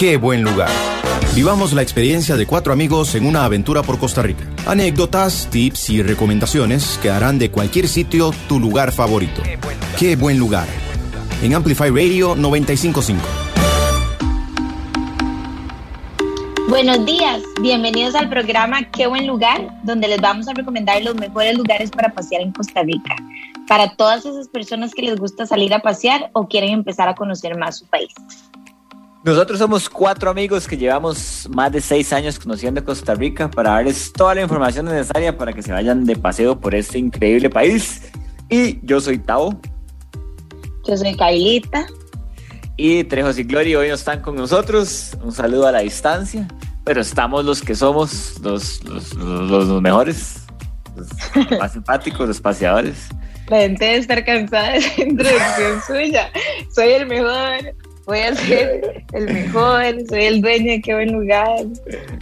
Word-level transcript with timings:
Qué 0.00 0.16
buen 0.16 0.42
lugar. 0.42 0.70
Vivamos 1.34 1.74
la 1.74 1.82
experiencia 1.82 2.34
de 2.34 2.46
cuatro 2.46 2.72
amigos 2.72 3.14
en 3.16 3.26
una 3.26 3.44
aventura 3.44 3.82
por 3.82 3.98
Costa 3.98 4.22
Rica. 4.22 4.48
Anécdotas, 4.66 5.48
tips 5.50 5.90
y 5.90 6.02
recomendaciones 6.02 6.98
que 7.02 7.10
harán 7.10 7.38
de 7.38 7.50
cualquier 7.50 7.86
sitio 7.86 8.30
tu 8.48 8.58
lugar 8.58 8.92
favorito. 8.92 9.42
Qué 9.98 10.16
buen 10.16 10.38
lugar. 10.38 10.66
En 11.42 11.52
Amplify 11.52 11.90
Radio 11.90 12.34
955. 12.34 13.20
Buenos 16.70 17.04
días, 17.04 17.42
bienvenidos 17.60 18.14
al 18.14 18.30
programa 18.30 18.90
Qué 18.92 19.06
buen 19.06 19.26
lugar, 19.26 19.68
donde 19.82 20.08
les 20.08 20.20
vamos 20.22 20.48
a 20.48 20.54
recomendar 20.54 21.02
los 21.02 21.16
mejores 21.16 21.58
lugares 21.58 21.90
para 21.90 22.08
pasear 22.14 22.40
en 22.40 22.52
Costa 22.52 22.82
Rica, 22.84 23.16
para 23.68 23.94
todas 23.96 24.24
esas 24.24 24.48
personas 24.48 24.94
que 24.94 25.02
les 25.02 25.16
gusta 25.16 25.44
salir 25.44 25.74
a 25.74 25.80
pasear 25.80 26.30
o 26.32 26.48
quieren 26.48 26.70
empezar 26.70 27.06
a 27.10 27.14
conocer 27.14 27.54
más 27.58 27.76
su 27.76 27.86
país. 27.86 28.14
Nosotros 29.22 29.58
somos 29.58 29.90
cuatro 29.90 30.30
amigos 30.30 30.66
que 30.66 30.78
llevamos 30.78 31.46
más 31.54 31.70
de 31.70 31.82
seis 31.82 32.10
años 32.10 32.38
conociendo 32.38 32.82
Costa 32.82 33.14
Rica 33.14 33.50
para 33.50 33.72
darles 33.72 34.10
toda 34.14 34.34
la 34.34 34.40
información 34.40 34.86
necesaria 34.86 35.36
para 35.36 35.52
que 35.52 35.62
se 35.62 35.72
vayan 35.72 36.06
de 36.06 36.16
paseo 36.16 36.58
por 36.58 36.74
este 36.74 36.98
increíble 36.98 37.50
país. 37.50 38.10
Y 38.48 38.80
yo 38.82 38.98
soy 38.98 39.18
Tao. 39.18 39.60
Yo 40.86 40.96
soy 40.96 41.14
Kailita. 41.14 41.86
Y 42.78 43.04
Trejos 43.04 43.38
y 43.38 43.44
Gloria 43.44 43.78
hoy 43.78 43.88
no 43.88 43.94
están 43.94 44.22
con 44.22 44.36
nosotros. 44.36 45.14
Un 45.22 45.32
saludo 45.32 45.66
a 45.66 45.72
la 45.72 45.80
distancia. 45.80 46.48
Pero 46.84 47.02
estamos 47.02 47.44
los 47.44 47.60
que 47.60 47.74
somos 47.74 48.40
los, 48.40 48.82
los, 48.84 49.12
los, 49.12 49.68
los 49.68 49.82
mejores, 49.82 50.46
los 50.96 51.50
más 51.60 51.72
simpáticos, 51.74 52.26
los 52.26 52.40
paseadores. 52.40 53.08
La 53.48 53.58
gente 53.58 53.84
debe 53.84 53.96
estar 53.98 54.24
cansada 54.24 54.70
de 54.70 54.78
esa 54.78 55.02
introducción 55.02 55.82
suya. 55.86 56.30
Soy 56.74 56.88
el 56.88 57.06
mejor 57.06 57.74
voy 58.10 58.18
a 58.18 58.34
ser 58.34 59.04
el 59.12 59.24
mejor, 59.24 59.82
soy 60.08 60.24
el 60.24 60.42
dueño 60.42 60.72
de 60.72 60.82
qué 60.82 60.94
buen 60.94 61.12
lugar. 61.12 61.64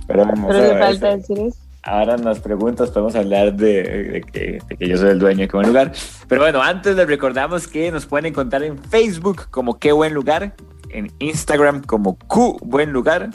Pero, 0.07 0.27
Pero 0.47 0.75
le 0.75 0.79
falta 0.79 1.17
decir 1.17 1.39
eso. 1.39 1.57
Ahora 1.83 2.17
en 2.17 2.25
las 2.25 2.41
preguntas 2.41 2.91
podemos 2.91 3.15
hablar 3.15 3.55
de, 3.55 3.83
de, 3.83 4.21
que, 4.21 4.59
de, 4.69 4.77
que, 4.77 4.89
yo 4.89 4.99
soy 4.99 5.11
el 5.11 5.19
dueño 5.19 5.41
de 5.41 5.49
qué 5.49 5.57
buen 5.57 5.69
lugar. 5.69 5.93
Pero 6.29 6.43
bueno, 6.43 6.61
antes 6.61 6.95
les 6.97 7.07
recordamos 7.07 7.67
que 7.67 7.91
nos 7.91 8.05
pueden 8.05 8.27
encontrar 8.27 8.63
en 8.63 8.77
Facebook 8.79 9.49
como 9.51 9.79
qué 9.79 9.93
buen 9.93 10.13
lugar, 10.13 10.55
en 10.91 11.11
Instagram 11.19 11.83
como 11.83 12.19
Q 12.19 12.59
buen 12.61 12.93
lugar 12.93 13.31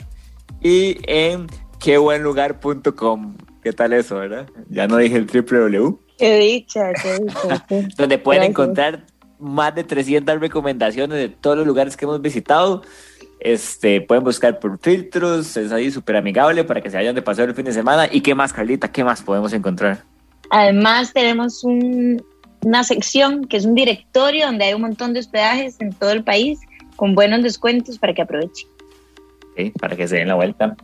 y 0.62 0.98
en 1.08 1.48
quebuenlugar.com. 1.80 3.36
¿Qué 3.62 3.72
tal 3.72 3.92
eso, 3.92 4.16
verdad? 4.16 4.46
Ya 4.68 4.86
no 4.86 4.98
dije 4.98 5.16
el 5.16 5.26
triple 5.26 5.58
W. 5.58 5.96
Qué 6.18 6.38
dicha, 6.38 6.92
qué 7.02 7.18
dicha. 7.18 7.66
Donde 7.96 8.18
pueden 8.18 8.42
Gracias. 8.42 8.50
encontrar 8.50 9.06
más 9.38 9.74
de 9.74 9.84
300 9.84 10.40
recomendaciones 10.40 11.18
de 11.18 11.28
todos 11.28 11.56
los 11.56 11.66
lugares 11.66 11.96
que 11.96 12.04
hemos 12.04 12.20
visitado. 12.20 12.82
Este, 13.40 14.00
pueden 14.00 14.24
buscar 14.24 14.58
por 14.58 14.78
filtros, 14.78 15.56
es 15.56 15.70
ahí 15.70 15.90
súper 15.90 16.16
amigable 16.16 16.64
para 16.64 16.80
que 16.80 16.88
se 16.88 16.96
vayan 16.96 17.14
de 17.14 17.22
paseo 17.22 17.44
el 17.44 17.54
fin 17.54 17.64
de 17.64 17.72
semana. 17.72 18.08
¿Y 18.10 18.22
qué 18.22 18.34
más, 18.34 18.52
Carlita? 18.52 18.90
¿Qué 18.90 19.04
más 19.04 19.22
podemos 19.22 19.52
encontrar? 19.52 20.02
Además, 20.50 21.12
tenemos 21.12 21.62
un, 21.64 22.22
una 22.62 22.84
sección 22.84 23.44
que 23.44 23.58
es 23.58 23.66
un 23.66 23.74
directorio 23.74 24.46
donde 24.46 24.64
hay 24.64 24.74
un 24.74 24.82
montón 24.82 25.12
de 25.12 25.20
hospedajes 25.20 25.80
en 25.80 25.92
todo 25.92 26.10
el 26.12 26.24
país 26.24 26.58
con 26.96 27.14
buenos 27.14 27.42
descuentos 27.42 27.98
para 27.98 28.14
que 28.14 28.22
aprovechen. 28.22 28.68
Sí, 29.56 29.72
para 29.80 29.94
que 29.94 30.08
se 30.08 30.16
den 30.16 30.28
la 30.28 30.34
vuelta. 30.34 30.76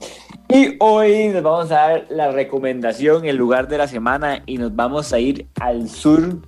Y 0.49 0.77
hoy 0.79 1.33
les 1.33 1.43
vamos 1.43 1.71
a 1.73 1.75
dar 1.75 2.07
la 2.11 2.31
recomendación, 2.31 3.25
el 3.25 3.37
lugar 3.37 3.69
de 3.69 3.79
la 3.79 3.89
semana, 3.89 4.43
y 4.47 4.59
nos 4.59 4.75
vamos 4.77 5.13
a 5.13 5.19
ir 5.19 5.47
al 5.61 5.89
sur 5.89 6.39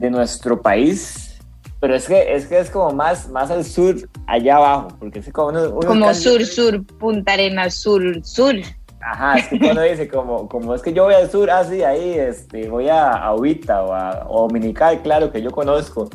de 0.00 0.10
nuestro 0.10 0.60
país, 0.60 1.38
pero 1.78 1.94
es 1.94 2.08
que 2.08 2.34
es, 2.34 2.46
que 2.46 2.58
es 2.58 2.70
como 2.70 2.90
más, 2.92 3.28
más 3.28 3.50
al 3.50 3.64
sur, 3.64 3.96
allá 4.26 4.56
abajo, 4.56 4.88
porque 4.98 5.18
es 5.18 5.30
como... 5.30 5.48
Uno, 5.48 5.68
uno 5.70 5.80
como 5.86 6.14
sur, 6.14 6.44
sur, 6.44 6.84
Punta 6.98 7.34
Arenas, 7.34 7.74
sur, 7.74 8.02
sur. 8.24 8.54
Ajá, 9.02 9.38
es 9.38 9.48
que 9.48 9.70
uno 9.70 9.82
dice, 9.82 10.08
como, 10.08 10.48
como 10.48 10.74
es 10.74 10.82
que 10.82 10.92
yo 10.92 11.04
voy 11.04 11.14
al 11.14 11.30
sur, 11.30 11.50
así, 11.50 11.82
ah, 11.82 11.90
ahí, 11.90 12.18
este, 12.18 12.68
voy 12.68 12.88
a, 12.88 13.12
a 13.12 13.34
Ubita 13.34 13.82
o 13.82 13.92
a 13.92 14.26
o 14.28 14.48
Dominical, 14.48 15.00
claro, 15.02 15.30
que 15.30 15.42
yo 15.42 15.50
conozco. 15.50 16.08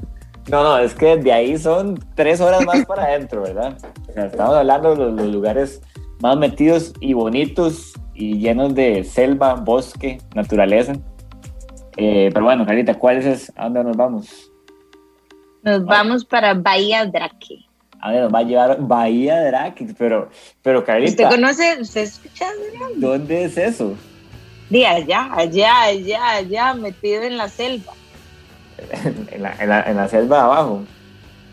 No, 0.50 0.64
no, 0.64 0.78
es 0.80 0.94
que 0.94 1.18
de 1.18 1.32
ahí 1.32 1.58
son 1.58 2.00
tres 2.16 2.42
horas 2.42 2.66
más 2.66 2.86
para 2.86 3.04
adentro, 3.04 3.44
¿verdad? 3.44 3.78
O 4.10 4.14
sea, 4.14 4.26
estamos 4.26 4.56
hablando 4.56 4.92
de 4.92 4.98
los, 4.98 5.14
los 5.14 5.28
lugares 5.28 5.82
más 6.22 6.38
metidos 6.38 6.94
y 7.00 7.14
bonitos 7.14 7.94
y 8.16 8.40
llenos 8.40 8.74
de 8.74 9.04
selva, 9.04 9.56
bosque, 9.56 10.20
naturaleza. 10.34 10.94
Eh, 11.98 12.30
pero 12.34 12.46
bueno, 12.46 12.66
Carita, 12.66 12.94
¿cuál 12.96 13.18
es? 13.18 13.52
¿A 13.56 13.66
dónde 13.66 13.84
nos 13.84 13.98
vamos? 13.98 14.52
Nos 15.64 15.86
vamos 15.86 16.26
para 16.26 16.54
Bahía 16.54 17.06
Draque. 17.06 17.66
A 18.00 18.12
ver, 18.12 18.24
nos 18.24 18.34
va 18.34 18.40
a 18.40 18.44
llevar 18.44 18.78
Bahía 18.80 19.42
Draque, 19.42 19.88
pero, 19.98 20.30
pero 20.62 20.84
Carita. 20.84 21.24
¿Usted 21.24 21.30
conoce, 21.30 21.78
usted 21.82 22.02
escucha? 22.02 22.48
¿Dónde 22.98 23.46
es 23.46 23.58
eso? 23.58 23.96
De 24.70 24.86
allá, 24.86 25.30
allá, 25.34 25.84
allá, 25.84 26.30
allá, 26.32 26.74
metido 26.74 27.24
en 27.24 27.38
la 27.38 27.48
selva. 27.48 27.94
en, 29.32 29.42
la, 29.42 29.56
en, 29.60 29.70
la, 29.70 29.82
en 29.84 29.98
la 29.98 30.08
selva 30.08 30.38
de 30.38 30.44
abajo. 30.44 30.84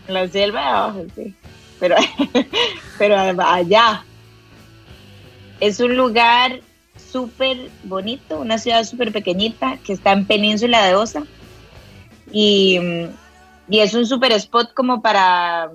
En 0.07 0.13
la 0.13 0.27
selva 0.27 0.59
de 0.59 0.67
abajo, 0.67 1.05
sí. 1.15 1.35
Pero, 1.79 1.95
pero 2.97 3.17
allá. 3.17 4.03
Es 5.59 5.79
un 5.79 5.95
lugar 5.95 6.59
súper 7.13 7.69
bonito, 7.83 8.41
una 8.41 8.57
ciudad 8.57 8.83
súper 8.83 9.11
pequeñita 9.13 9.77
que 9.85 9.93
está 9.93 10.11
en 10.13 10.25
Península 10.25 10.83
de 10.83 10.95
Osa. 10.95 11.23
Y, 12.31 12.79
y 13.69 13.79
es 13.79 13.93
un 13.93 14.07
súper 14.07 14.31
spot 14.31 14.73
como 14.73 15.03
para, 15.03 15.71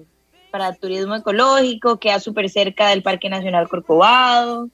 para 0.50 0.74
turismo 0.74 1.14
ecológico, 1.14 2.00
queda 2.00 2.18
súper 2.18 2.50
cerca 2.50 2.88
del 2.88 3.04
Parque 3.04 3.30
Nacional 3.30 3.68
Corcovado. 3.68 4.68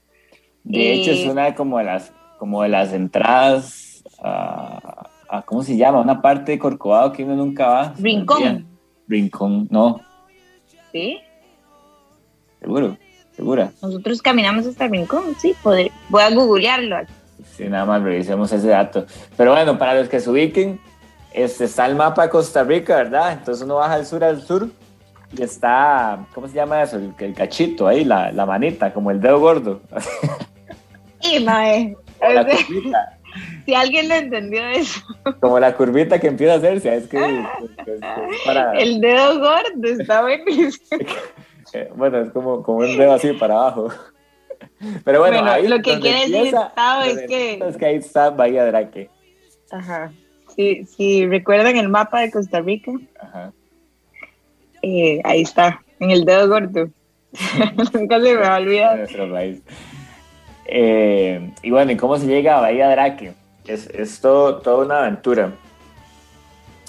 De 0.63 0.95
hecho, 0.95 1.11
es 1.11 1.27
una 1.27 1.55
como 1.55 1.77
de 1.77 1.85
las, 1.85 2.13
como 2.39 2.63
de 2.63 2.71
las 2.71 2.95
entradas 2.95 4.03
a, 4.23 5.11
a, 5.29 5.43
¿cómo 5.43 5.63
se 5.63 5.77
llama? 5.77 6.01
Una 6.01 6.23
parte 6.23 6.53
de 6.53 6.59
Corcovado 6.59 7.13
que 7.13 7.25
uno 7.25 7.37
nunca 7.37 7.67
va. 7.69 7.95
Rincón. 7.99 8.67
Rincón, 9.07 9.69
no. 9.71 10.01
¿Sí? 10.93 11.19
Seguro. 12.59 12.97
¿Segura? 13.37 13.73
Nosotros 13.83 14.23
caminamos 14.23 14.67
hasta 14.67 14.85
el 14.85 14.93
rincón, 14.93 15.35
sí, 15.39 15.55
poder, 15.63 15.91
voy 16.09 16.23
a 16.23 16.31
googlearlo. 16.31 16.97
Sí, 17.57 17.65
nada 17.65 17.85
más 17.85 18.03
revisemos 18.03 18.53
ese 18.53 18.69
dato. 18.69 19.07
Pero 19.37 19.53
bueno, 19.53 19.79
para 19.79 19.95
los 19.95 20.09
que 20.09 20.21
se 20.21 20.31
ubiquen, 20.31 20.81
este, 21.33 21.65
está 21.65 21.87
el 21.87 21.97
mapa 21.97 22.25
de 22.25 22.31
Costa 22.31 22.63
Rica, 22.63 22.97
¿verdad? 22.97 23.33
Entonces 23.33 23.65
uno 23.65 23.77
baja 23.77 23.95
al 23.95 24.07
sur 24.07 24.23
al 24.23 24.43
sur 24.43 24.69
y 25.37 25.43
está, 25.43 26.27
¿cómo 26.33 26.47
se 26.47 26.55
llama 26.55 26.83
eso? 26.83 26.97
El, 26.97 27.13
el 27.19 27.35
cachito 27.35 27.89
ahí, 27.89 28.05
la, 28.05 28.31
la, 28.31 28.47
manita, 28.47 28.93
como 28.93 29.11
el 29.11 29.21
dedo 29.21 29.41
gordo. 29.41 29.81
Y 31.21 31.41
mae. 31.41 31.97
Si 33.67 33.75
alguien 33.75 34.09
lo 34.09 34.15
entendió 34.15 34.65
eso. 34.69 35.01
Como 35.41 35.59
la 35.59 35.75
curvita 35.75 36.21
que 36.21 36.29
empieza 36.29 36.55
a 36.55 36.57
hacerse, 36.59 36.95
es 36.95 37.09
que... 37.09 37.19
Es, 37.87 37.97
es 37.97 38.41
para... 38.47 38.73
El 38.79 39.01
dedo 39.01 39.41
gordo 39.41 39.89
está 39.89 40.23
buenísimo. 40.23 41.01
Bueno, 41.97 42.19
es 42.19 42.31
como, 42.31 42.63
como 42.63 42.79
un 42.79 42.97
dedo 42.97 43.13
así 43.13 43.33
para 43.33 43.55
abajo. 43.55 43.89
Pero 45.05 45.21
bueno, 45.21 45.39
bueno 45.39 45.51
ahí 45.51 45.69
lo 45.69 45.81
que 45.81 45.99
quiere 46.01 46.21
decir 46.21 46.55
es 47.07 47.27
que... 47.27 47.55
Es 47.55 47.77
que 47.77 47.87
ahí 47.87 47.97
está 47.97 48.31
Bahía 48.31 48.65
Draque. 48.67 49.11
Ajá. 49.71 50.13
Si, 50.55 50.85
si 50.85 51.27
recuerdan 51.27 51.77
el 51.77 51.89
mapa 51.89 52.21
de 52.21 52.31
Costa 52.31 52.61
Rica, 52.61 52.93
Ajá. 53.21 53.53
Eh, 54.87 55.23
ahí 55.25 55.41
está, 55.41 55.83
en 55.99 56.11
el 56.11 56.27
dedo 56.27 56.47
gordo. 56.47 56.91
Nunca 57.95 58.21
se 58.21 58.35
me 58.35 58.37
va 58.37 58.57
a 58.57 58.59
olvidar. 58.59 58.99
Nuestro 58.99 59.33
país. 59.33 59.63
Eh, 60.67 61.53
y 61.63 61.71
bueno, 61.71 61.93
¿y 61.93 61.97
cómo 61.97 62.19
se 62.19 62.27
llega 62.27 62.59
a 62.59 62.61
Bahía 62.61 62.91
Draque? 62.91 63.33
Es, 63.67 63.89
es 63.89 64.21
todo, 64.21 64.59
toda 64.59 64.85
una 64.85 64.99
aventura. 64.99 65.53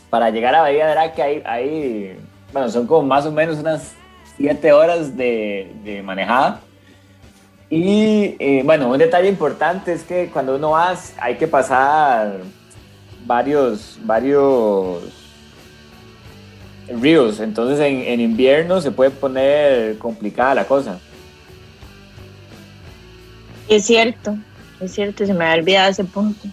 Para 0.10 0.30
llegar 0.30 0.56
a 0.56 0.62
Bahía 0.62 0.90
Draque 0.90 1.24
hay, 1.24 1.42
hay, 1.46 2.20
bueno, 2.52 2.70
son 2.70 2.86
como 2.86 3.08
más 3.08 3.26
o 3.26 3.32
menos 3.32 3.60
unas 3.60 3.96
siete 4.38 4.72
horas 4.72 5.16
de, 5.16 5.72
de 5.84 6.02
manejada. 6.04 6.62
Y 7.70 8.36
eh, 8.40 8.62
bueno, 8.64 8.90
un 8.90 8.98
detalle 8.98 9.28
importante 9.28 9.94
es 9.94 10.04
que 10.04 10.30
cuando 10.32 10.56
uno 10.56 10.72
va 10.72 10.96
hay 11.20 11.36
que 11.36 11.48
pasar 11.48 12.42
varios, 13.26 14.00
varios 14.04 15.04
ríos, 16.88 17.40
entonces 17.40 17.80
en, 17.80 18.02
en, 18.02 18.20
invierno 18.20 18.80
se 18.82 18.92
puede 18.92 19.10
poner 19.10 19.98
complicada 19.98 20.54
la 20.54 20.66
cosa. 20.66 21.00
Es 23.68 23.86
cierto, 23.86 24.38
es 24.80 24.94
cierto, 24.94 25.26
se 25.26 25.34
me 25.34 25.46
había 25.46 25.62
olvidado 25.62 25.90
ese 25.90 26.04
punto. 26.04 26.48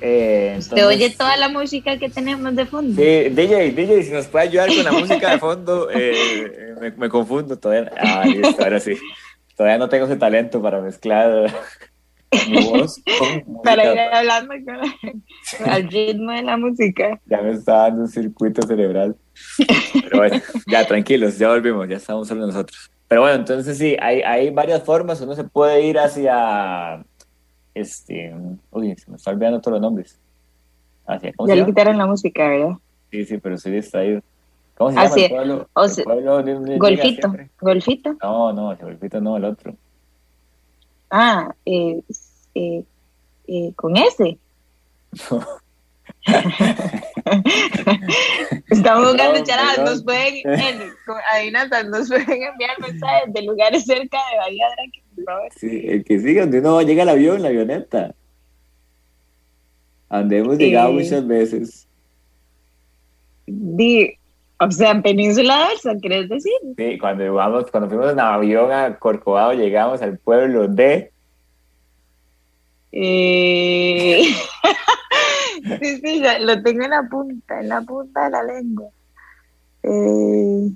Eh, 0.00 0.56
¿Usted 0.58 0.86
oye 0.86 1.10
toda 1.10 1.36
la 1.36 1.48
música 1.48 1.98
que 1.98 2.08
tenemos 2.08 2.54
de 2.54 2.66
fondo? 2.66 2.94
Sí, 2.94 3.28
DJ, 3.30 3.72
DJ, 3.72 4.02
si 4.04 4.12
nos 4.12 4.26
puede 4.26 4.48
ayudar 4.48 4.68
con 4.68 4.84
la 4.84 4.92
música 4.92 5.30
de 5.30 5.38
fondo, 5.38 5.88
eh, 5.94 6.74
me, 6.80 6.90
me, 6.92 7.08
confundo 7.08 7.58
todavía. 7.58 7.92
Ah, 7.96 8.24
listo, 8.26 8.62
ahora 8.62 8.80
sí. 8.80 8.94
Todavía 9.56 9.78
no 9.78 9.88
tengo 9.88 10.06
ese 10.06 10.16
talento 10.16 10.62
para 10.62 10.80
mezclar 10.80 11.52
mi 12.48 12.64
voz 12.64 13.02
con 13.18 13.62
Para 13.62 13.92
ir 13.92 13.98
hablando 13.98 14.54
con, 14.64 15.68
al 15.68 15.88
ritmo 15.88 16.32
de 16.32 16.42
la 16.42 16.56
música. 16.56 17.20
Ya 17.26 17.42
me 17.42 17.52
está 17.52 17.72
dando 17.82 18.02
un 18.02 18.08
circuito 18.08 18.66
cerebral. 18.66 19.16
Pero 20.02 20.18
bueno, 20.18 20.40
ya 20.66 20.86
tranquilos, 20.86 21.38
ya 21.38 21.48
volvimos, 21.48 21.88
ya 21.88 21.96
estamos 21.96 22.28
solo 22.28 22.46
nosotros. 22.46 22.90
Pero 23.08 23.22
bueno, 23.22 23.36
entonces 23.36 23.76
sí, 23.76 23.96
hay, 24.00 24.22
hay 24.22 24.50
varias 24.50 24.84
formas. 24.84 25.20
Uno 25.20 25.34
se 25.34 25.44
puede 25.44 25.82
ir 25.82 25.98
hacia. 25.98 27.04
Este. 27.74 28.34
Uy, 28.70 28.96
se 28.96 29.10
me 29.10 29.16
está 29.16 29.30
olvidando 29.30 29.60
todos 29.60 29.74
los 29.74 29.82
nombres. 29.82 30.18
Hacia, 31.06 31.32
ya 31.46 31.54
le 31.54 31.66
quitaron 31.66 31.98
la 31.98 32.06
música, 32.06 32.48
¿verdad? 32.48 32.76
Sí, 33.10 33.24
sí, 33.24 33.38
pero 33.38 33.56
estoy 33.56 33.72
distraído. 33.72 34.22
¿Cómo 34.76 34.90
se 34.92 34.96
llama 34.96 35.14
el 35.14 35.30
pueblo? 35.30 35.68
el 35.76 36.04
pueblo 36.04 36.78
golfito. 36.78 37.34
¿Golfito? 37.60 38.16
No, 38.22 38.52
no, 38.52 38.72
el 38.72 38.78
Golfito 38.78 39.20
no, 39.20 39.36
el 39.36 39.44
otro. 39.44 39.76
Ah, 41.10 41.54
eh, 41.66 42.00
eh, 42.54 42.82
eh, 43.46 43.72
con 43.76 43.96
ese. 43.96 44.38
Estamos 48.70 49.10
jugando 49.10 49.44
charadas, 49.44 49.78
nos 49.78 50.02
pueden, 50.04 50.42
nos 51.90 52.08
pueden 52.08 52.42
enviar 52.42 52.80
mensajes 52.80 53.32
de 53.32 53.42
lugares 53.42 53.84
cerca 53.84 54.18
de 54.30 54.36
Bahía 54.38 54.66
Drake. 54.76 55.02
Sí, 55.56 55.84
el 55.86 56.04
que 56.04 56.18
siga, 56.18 56.42
donde 56.42 56.60
uno 56.60 56.82
llega 56.82 57.02
el 57.02 57.08
avión, 57.08 57.42
la 57.42 57.48
avioneta. 57.48 58.14
Donde 60.08 60.38
hemos 60.38 60.58
llegado 60.58 60.92
muchas 60.92 61.26
veces. 61.26 61.88
Di, 63.46 64.14
o 64.62 64.70
sea, 64.70 64.90
en 64.90 65.02
Península 65.02 65.68
Versa, 65.68 65.94
¿quieres 66.00 66.28
decir? 66.28 66.52
Sí, 66.76 66.98
cuando, 66.98 67.32
vamos, 67.32 67.70
cuando 67.70 67.88
fuimos 67.88 68.12
en 68.12 68.20
avión 68.20 68.70
a 68.70 68.98
Corcovado, 68.98 69.54
llegamos 69.54 70.02
al 70.02 70.18
pueblo 70.18 70.68
de... 70.68 71.10
Eh... 72.92 74.22
sí, 75.80 76.00
sí, 76.02 76.22
lo 76.40 76.62
tengo 76.62 76.84
en 76.84 76.90
la 76.90 77.02
punta, 77.08 77.60
en 77.60 77.68
la 77.68 77.80
punta 77.80 78.24
de 78.24 78.30
la 78.30 78.42
lengua. 78.42 78.88
Eh... 79.82 80.70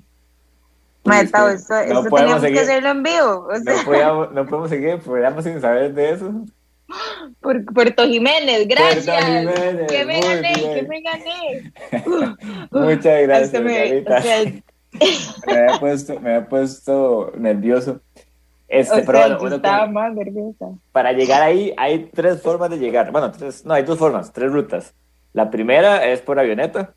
Maestro, 1.05 1.49
eso, 1.49 1.73
no 1.73 1.79
eso 1.81 2.03
teníamos 2.03 2.41
seguir. 2.41 2.57
que 2.57 2.63
hacerlo 2.63 2.89
en 2.89 3.03
vivo. 3.03 3.47
O 3.47 3.59
sea. 3.59 3.73
no, 3.73 3.83
podíamos, 3.83 4.31
no 4.31 4.45
podemos 4.45 4.69
seguir 4.69 4.99
podríamos 4.99 5.43
sin 5.43 5.61
saber 5.61 5.93
de 5.93 6.11
eso. 6.11 6.31
Por 7.41 7.65
Puerto 7.65 8.05
Jiménez, 8.05 8.67
gracias. 8.67 9.05
Puerto 9.05 9.25
Jiménez, 9.25 9.91
que 9.91 10.05
me 10.05 10.19
gané, 10.19 10.53
que 10.53 10.83
me 10.83 11.01
gané. 11.01 11.73
Muchas 12.71 13.21
gracias, 13.23 13.63
me, 13.63 14.01
o 14.01 14.21
sea, 14.21 14.43
me, 15.47 15.53
había 15.53 15.79
puesto, 15.79 16.19
me 16.19 16.35
había 16.35 16.47
puesto 16.47 17.31
nervioso. 17.37 18.01
Este, 18.67 19.01
o 19.01 19.05
pero 19.05 19.39
bueno, 19.39 19.55
estaba 19.55 19.87
más 19.87 20.13
nerviosa. 20.13 20.69
Para 20.91 21.11
llegar 21.13 21.41
ahí 21.41 21.73
hay 21.77 22.09
tres 22.13 22.41
formas 22.41 22.69
de 22.69 22.77
llegar. 22.77 23.11
Bueno, 23.11 23.31
tres, 23.31 23.65
no, 23.65 23.73
hay 23.73 23.83
dos 23.83 23.97
formas, 23.97 24.31
tres 24.31 24.51
rutas. 24.51 24.93
La 25.33 25.51
primera 25.51 26.05
es 26.07 26.21
por 26.21 26.39
avioneta. 26.39 26.93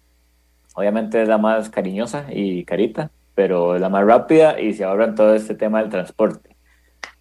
Obviamente 0.74 1.20
es 1.20 1.28
la 1.28 1.38
más 1.38 1.68
cariñosa 1.70 2.26
y 2.30 2.64
carita, 2.64 3.10
pero 3.38 3.78
la 3.78 3.88
más 3.88 4.04
rápida 4.04 4.60
y 4.60 4.72
se 4.74 4.82
ahorran 4.82 5.14
todo 5.14 5.32
este 5.32 5.54
tema 5.54 5.80
del 5.80 5.90
transporte. 5.90 6.56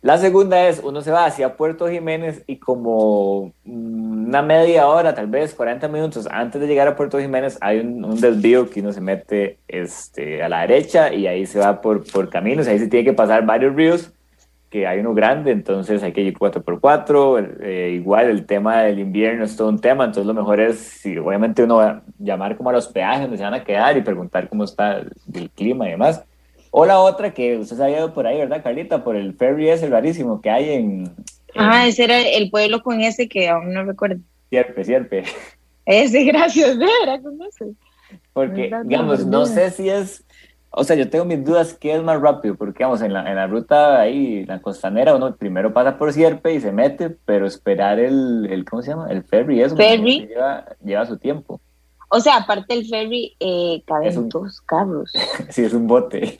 La 0.01 0.17
segunda 0.17 0.67
es, 0.67 0.81
uno 0.83 1.01
se 1.01 1.11
va 1.11 1.25
hacia 1.25 1.55
Puerto 1.55 1.87
Jiménez 1.87 2.43
y 2.47 2.57
como 2.57 3.53
una 3.63 4.41
media 4.41 4.87
hora, 4.87 5.13
tal 5.13 5.27
vez 5.27 5.53
40 5.53 5.87
minutos 5.89 6.27
antes 6.31 6.59
de 6.59 6.65
llegar 6.65 6.87
a 6.87 6.95
Puerto 6.95 7.19
Jiménez, 7.19 7.59
hay 7.61 7.81
un, 7.81 8.19
desvío 8.19 8.67
que 8.67 8.79
uno 8.79 8.93
se 8.93 8.99
mete 8.99 9.59
este, 9.67 10.41
a 10.41 10.49
la 10.49 10.61
derecha 10.61 11.13
y 11.13 11.27
ahí 11.27 11.45
se 11.45 11.59
va 11.59 11.81
por, 11.81 12.03
por 12.11 12.31
caminos, 12.31 12.67
ahí 12.67 12.79
se 12.79 12.87
tiene 12.87 13.05
que 13.05 13.13
pasar 13.13 13.45
varios 13.45 13.75
ríos 13.75 14.11
que 14.69 14.85
hay 14.85 14.99
uno 14.99 15.13
grande, 15.13 15.51
entonces 15.51 16.03
hay 16.03 16.11
que 16.11 16.21
ir 16.21 16.33
4x4. 16.33 17.57
Eh, 17.61 17.91
igual 17.95 18.29
el 18.29 18.45
tema 18.45 18.81
del 18.81 18.99
invierno 18.99 19.45
es 19.45 19.55
todo 19.55 19.69
un 19.69 19.79
tema, 19.79 20.05
entonces 20.05 20.25
lo 20.25 20.33
mejor 20.33 20.59
es, 20.59 20.77
si 20.79 21.17
obviamente 21.17 21.63
uno 21.63 21.77
va 21.77 21.89
a 21.89 22.03
llamar 22.19 22.57
como 22.57 22.69
a 22.69 22.73
los 22.73 22.87
peajes 22.87 23.21
donde 23.21 23.37
se 23.37 23.43
van 23.43 23.53
a 23.53 23.63
quedar 23.63 23.97
y 23.97 24.01
preguntar 24.01 24.49
cómo 24.49 24.65
está 24.65 24.97
el, 25.33 25.49
clima 25.55 25.87
y 25.87 25.91
demás. 25.91 26.23
O 26.71 26.85
la 26.85 26.99
otra 26.99 27.33
que 27.33 27.57
usted 27.57 27.77
se 27.77 27.83
había 27.83 27.99
ido 27.99 28.13
por 28.13 28.27
ahí, 28.27 28.37
¿verdad, 28.37 28.61
Carlita? 28.61 29.03
Por 29.03 29.15
el 29.15 29.33
ferry 29.33 29.69
ese 29.69 29.87
rarísimo 29.87 30.41
que 30.41 30.49
hay 30.49 30.69
en... 30.71 31.15
Ah, 31.55 31.87
ese 31.87 32.03
era 32.03 32.19
el 32.19 32.51
pueblo 32.51 32.83
con 32.83 32.99
ese 32.99 33.29
que 33.29 33.47
aún 33.47 33.73
no 33.73 33.85
recuerdo. 33.85 34.19
Sierpe, 34.49 34.83
Sierpe. 34.83 35.23
Ese, 35.85 36.23
gracias, 36.25 36.77
era 37.03 37.21
con 37.21 37.39
ese. 37.41 37.73
Porque, 38.33 38.71
digamos, 38.83 39.25
no 39.25 39.45
sé 39.45 39.71
si 39.71 39.89
es 39.89 40.23
o 40.69 40.83
sea, 40.83 40.95
yo 40.95 41.09
tengo 41.09 41.25
mis 41.25 41.43
dudas 41.43 41.73
qué 41.73 41.95
es 41.95 42.03
más 42.03 42.21
rápido, 42.21 42.55
porque 42.55 42.83
vamos, 42.83 43.01
en 43.01 43.13
la, 43.13 43.27
en 43.29 43.35
la 43.35 43.47
ruta 43.47 43.99
ahí, 43.99 44.45
la 44.45 44.61
costanera, 44.61 45.15
uno 45.15 45.35
primero 45.35 45.73
pasa 45.73 45.97
por 45.97 46.13
Sierpe 46.13 46.53
y 46.53 46.61
se 46.61 46.71
mete, 46.71 47.09
pero 47.09 47.47
esperar 47.47 47.99
el, 47.99 48.47
el 48.49 48.65
¿cómo 48.65 48.81
se 48.81 48.91
llama? 48.91 49.07
El 49.09 49.23
ferry, 49.23 49.61
eso 49.61 49.75
ferry. 49.75 50.27
Lleva, 50.27 50.65
lleva 50.83 51.05
su 51.05 51.17
tiempo. 51.17 51.59
O 52.09 52.19
sea, 52.19 52.37
aparte 52.37 52.73
el 52.73 52.87
ferry, 52.87 53.35
eh, 53.39 53.81
caben 53.85 54.29
dos 54.29 54.61
carros. 54.61 55.11
sí, 55.49 55.63
es 55.63 55.73
un 55.73 55.87
bote. 55.87 56.39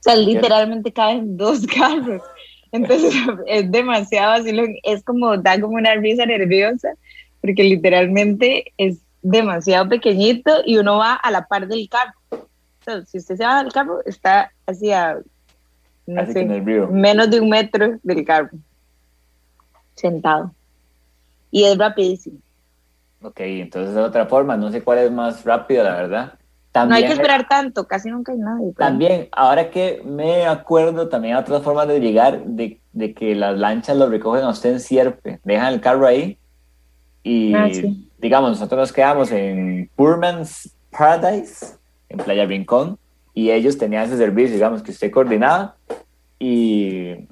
O 0.00 0.02
sea, 0.02 0.16
literalmente 0.16 0.92
caben 0.92 1.36
dos 1.36 1.66
carros. 1.74 2.22
Entonces 2.70 3.14
es 3.46 3.70
demasiado 3.70 4.32
así, 4.32 4.50
es 4.82 5.04
como, 5.04 5.36
da 5.36 5.60
como 5.60 5.74
una 5.74 5.94
risa 5.96 6.24
nerviosa, 6.24 6.88
porque 7.40 7.64
literalmente 7.64 8.72
es 8.78 8.98
demasiado 9.20 9.88
pequeñito 9.88 10.50
y 10.64 10.78
uno 10.78 10.98
va 10.98 11.14
a 11.14 11.30
la 11.30 11.46
par 11.46 11.68
del 11.68 11.88
carro 11.88 12.14
si 13.06 13.18
usted 13.18 13.36
se 13.36 13.44
va 13.44 13.58
al 13.58 13.72
carro, 13.72 14.04
está 14.04 14.52
hacia 14.66 15.18
no 16.06 16.26
sé, 16.26 16.44
menos 16.90 17.30
de 17.30 17.40
un 17.40 17.48
metro 17.48 17.98
del 18.02 18.24
carro, 18.24 18.50
sentado. 19.94 20.52
Y 21.50 21.64
es 21.64 21.78
rapidísimo. 21.78 22.38
Ok, 23.22 23.40
entonces 23.40 23.94
de 23.94 24.00
otra 24.00 24.26
forma, 24.26 24.56
no 24.56 24.70
sé 24.72 24.82
cuál 24.82 24.98
es 24.98 25.10
más 25.10 25.44
rápido, 25.44 25.84
la 25.84 25.94
verdad. 25.94 26.32
También, 26.72 26.88
no 26.88 26.96
hay 26.96 27.06
que 27.06 27.12
esperar 27.12 27.46
tanto, 27.46 27.86
casi 27.86 28.10
nunca 28.10 28.32
hay 28.32 28.38
nadie. 28.38 28.72
También, 28.72 29.28
ahora 29.32 29.70
que 29.70 30.02
me 30.04 30.46
acuerdo, 30.46 31.08
también 31.08 31.36
hay 31.36 31.42
otras 31.42 31.62
formas 31.62 31.86
de 31.86 32.00
llegar, 32.00 32.42
de, 32.44 32.80
de, 32.92 33.14
que 33.14 33.34
las 33.34 33.58
lanchas 33.58 33.96
lo 33.96 34.08
recogen 34.08 34.42
a 34.42 34.48
usted 34.48 34.72
en 34.72 34.80
Sierpe, 34.80 35.38
dejan 35.44 35.74
el 35.74 35.80
carro 35.82 36.06
ahí 36.06 36.38
y, 37.22 37.54
ah, 37.54 37.68
digamos, 38.18 38.50
nosotros 38.50 38.78
nos 38.78 38.92
quedamos 38.92 39.30
en 39.30 39.90
Poorman's 39.94 40.74
Paradise, 40.90 41.76
en 42.12 42.18
Playa 42.18 42.44
Rincón, 42.44 42.98
y 43.34 43.50
ellos 43.50 43.78
tenían 43.78 44.04
ese 44.04 44.16
servicio, 44.16 44.54
digamos, 44.54 44.82
que 44.82 44.90
usted 44.90 45.10
coordinaba, 45.10 45.76
y, 46.38 47.28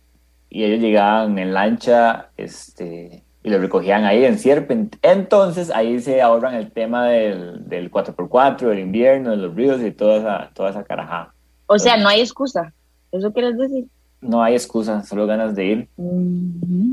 y 0.49 0.65
ellos 0.65 0.81
llegaban 0.81 1.39
en 1.39 1.53
lancha, 1.53 2.31
este, 2.37 3.23
y 3.43 3.51
lo 3.51 3.59
recogían 3.59 4.05
ahí 4.05 4.25
en 4.25 4.39
Sierpe. 4.39 4.89
Entonces 5.03 5.71
ahí 5.71 6.01
se 6.01 6.21
ahorran 6.23 6.55
el 6.55 6.71
tema 6.71 7.07
del, 7.07 7.69
del 7.69 7.91
4x4, 7.91 8.69
del 8.69 8.79
invierno, 8.79 9.31
de 9.31 9.37
los 9.37 9.55
ríos 9.55 9.81
y 9.83 9.91
toda 9.91 10.17
esa, 10.17 10.51
toda 10.55 10.71
esa 10.71 10.85
carajada. 10.85 11.35
O 11.67 11.79
sea, 11.79 11.97
no 11.97 12.09
hay 12.09 12.21
excusa. 12.21 12.73
¿Eso 13.13 13.33
quieres 13.33 13.57
decir? 13.57 13.87
No 14.21 14.43
hay 14.43 14.55
excusa, 14.55 15.03
solo 15.03 15.27
ganas 15.27 15.55
de 15.55 15.65
ir. 15.65 15.89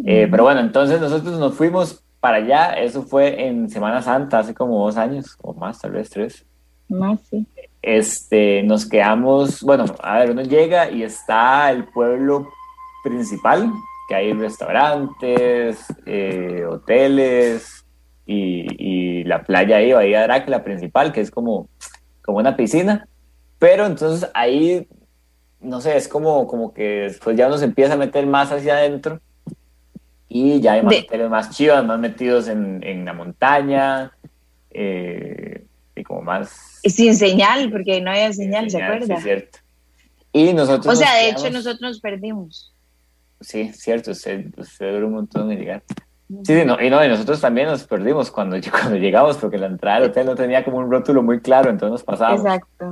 Eh, 0.06 0.28
pero 0.32 0.44
bueno, 0.44 0.62
entonces 0.62 1.02
nosotros 1.02 1.38
nos 1.40 1.54
fuimos 1.56 2.04
para 2.20 2.38
allá. 2.38 2.74
Eso 2.74 3.04
fue 3.04 3.48
en 3.48 3.70
Semana 3.70 4.02
Santa, 4.02 4.40
hace 4.40 4.54
como 4.54 4.86
dos 4.86 4.98
años 4.98 5.38
o 5.42 5.54
más, 5.54 5.80
tal 5.80 5.92
vez 5.92 6.10
tres. 6.10 6.46
Más, 6.88 7.20
sí 7.30 7.46
este, 7.82 8.64
nos 8.64 8.88
quedamos, 8.88 9.62
bueno, 9.62 9.86
a 10.02 10.20
ver, 10.20 10.32
uno 10.32 10.42
llega 10.42 10.90
y 10.90 11.04
está 11.04 11.72
el 11.72 11.86
pueblo 11.86 12.50
principal, 13.04 13.72
que 14.10 14.16
hay 14.16 14.34
restaurantes, 14.34 15.86
eh, 16.06 16.66
hoteles 16.68 17.86
y, 18.26 19.24
la 19.24 19.44
playa 19.44 19.78
ahí, 19.78 19.92
Bahía 19.92 20.24
Drac, 20.24 20.48
la 20.48 20.64
principal, 20.64 21.12
que 21.12 21.22
es 21.22 21.32
como, 21.32 21.68
como 22.24 22.38
una 22.38 22.56
piscina. 22.56 23.08
Pero 23.60 23.86
entonces 23.86 24.30
ahí, 24.34 24.88
no 25.60 25.82
sé, 25.82 25.98
es 25.98 26.08
como, 26.08 26.48
como 26.48 26.74
que 26.74 27.02
después 27.02 27.36
ya 27.36 27.48
uno 27.48 27.58
se 27.58 27.66
empieza 27.66 27.94
a 27.94 27.98
meter 27.98 28.26
más 28.26 28.52
hacia 28.52 28.76
adentro 28.76 29.20
y 30.30 30.62
ya 30.62 30.74
hay 30.74 30.84
más 30.84 30.96
hoteles 31.00 31.30
más 31.30 31.50
chivas, 31.50 31.84
más 31.86 32.00
metidos 32.00 32.48
en, 32.48 32.84
en 32.84 33.06
la 33.06 33.14
montaña. 33.14 34.12
Eh, 34.72 35.67
y 35.98 36.04
como 36.04 36.22
más... 36.22 36.80
Sin 36.84 37.16
señal, 37.16 37.72
porque 37.72 38.00
no 38.02 38.12
había 38.12 38.32
señal, 38.34 38.70
¿se 38.70 38.82
acuerda? 38.82 39.18
Sí, 39.18 39.24
cierto. 39.24 39.60
Y 40.32 40.54
nosotros... 40.54 40.94
O 40.94 40.96
sea, 40.96 41.16
de 41.16 41.30
hecho 41.30 41.50
nosotros 41.50 41.82
nos 41.82 42.00
perdimos. 42.00 42.74
Sí, 43.42 43.72
cierto, 43.74 44.12
usted, 44.12 44.48
usted 44.58 44.94
duró 44.94 45.08
un 45.08 45.14
montón 45.14 45.52
en 45.52 45.60
llegar. 45.60 45.84
Sí, 46.44 46.66
no, 46.66 46.82
y 46.82 46.90
no, 46.90 47.04
y 47.04 47.08
nosotros 47.08 47.40
también 47.40 47.68
nos 47.68 47.86
perdimos 47.86 48.32
cuando, 48.32 48.58
cuando 48.72 48.98
llegamos, 48.98 49.38
porque 49.38 49.58
la 49.58 49.68
entrada 49.68 50.00
del 50.00 50.10
hotel 50.10 50.26
no 50.26 50.36
tenía 50.36 50.64
como 50.64 50.78
un 50.78 50.92
rótulo 50.92 51.24
muy 51.24 51.40
claro, 51.40 51.70
entonces 51.70 51.92
nos 51.92 52.04
pasamos. 52.04 52.42
Exacto. 52.42 52.92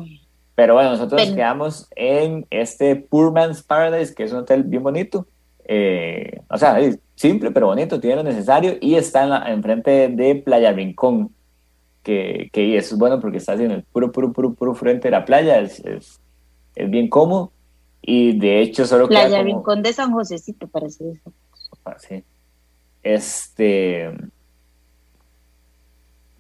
Pero 0.56 0.74
bueno, 0.74 0.92
nosotros 0.92 1.22
quedamos 1.22 1.88
en 1.96 2.48
este 2.50 2.96
Poor 2.96 3.34
Man's 3.34 3.62
Paradise, 3.62 4.16
que 4.16 4.24
es 4.24 4.32
un 4.32 4.40
hotel 4.40 4.64
bien 4.64 4.84
bonito. 4.84 5.28
Eh, 5.68 6.40
o 6.50 6.58
sea, 6.58 6.78
simple 7.16 7.52
pero 7.52 7.68
bonito, 7.68 8.00
tiene 8.00 8.18
lo 8.18 8.24
necesario 8.24 8.78
y 8.80 8.96
está 8.96 9.24
en 9.24 9.30
la, 9.32 9.52
enfrente 9.52 10.08
de 10.10 10.36
Playa 10.36 10.72
Rincón, 10.72 11.32
que, 12.06 12.50
que 12.54 12.78
es 12.78 12.96
bueno 12.96 13.20
porque 13.20 13.38
estás 13.38 13.60
en 13.60 13.72
el 13.72 13.84
puro, 13.84 14.12
puro, 14.12 14.32
puro, 14.32 14.54
puro 14.54 14.76
frente 14.76 15.08
de 15.08 15.12
la 15.12 15.26
playa, 15.26 15.60
es, 15.60 15.80
es, 15.80 16.22
es 16.76 16.90
bien 16.90 17.10
cómodo 17.10 17.52
y 18.02 18.38
de 18.38 18.62
hecho 18.62 18.86
solo 18.86 19.08
Playa 19.08 19.42
Rincón 19.42 19.82
de 19.82 19.92
San 19.92 20.12
Josecito, 20.12 20.68
parece 20.68 21.12
eso. 21.12 21.34
Ah, 21.84 21.96
sí. 21.98 22.24
Este... 23.02 24.12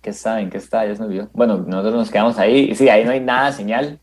¿Qué 0.03 0.13
saben? 0.13 0.51
¿Qué 0.51 0.60
está? 0.60 0.86
Ya 0.86 0.95
se 0.95 1.01
me 1.01 1.07
olvidó. 1.07 1.29
Bueno, 1.34 1.57
nosotros 1.57 1.95
nos 1.95 2.12
quedamos 2.12 2.38
ahí. 2.38 2.75
Sí, 2.75 2.88
ahí 2.88 3.03
no 3.03 3.10
hay 3.10 3.19
nada 3.19 3.51
señal. 3.51 4.00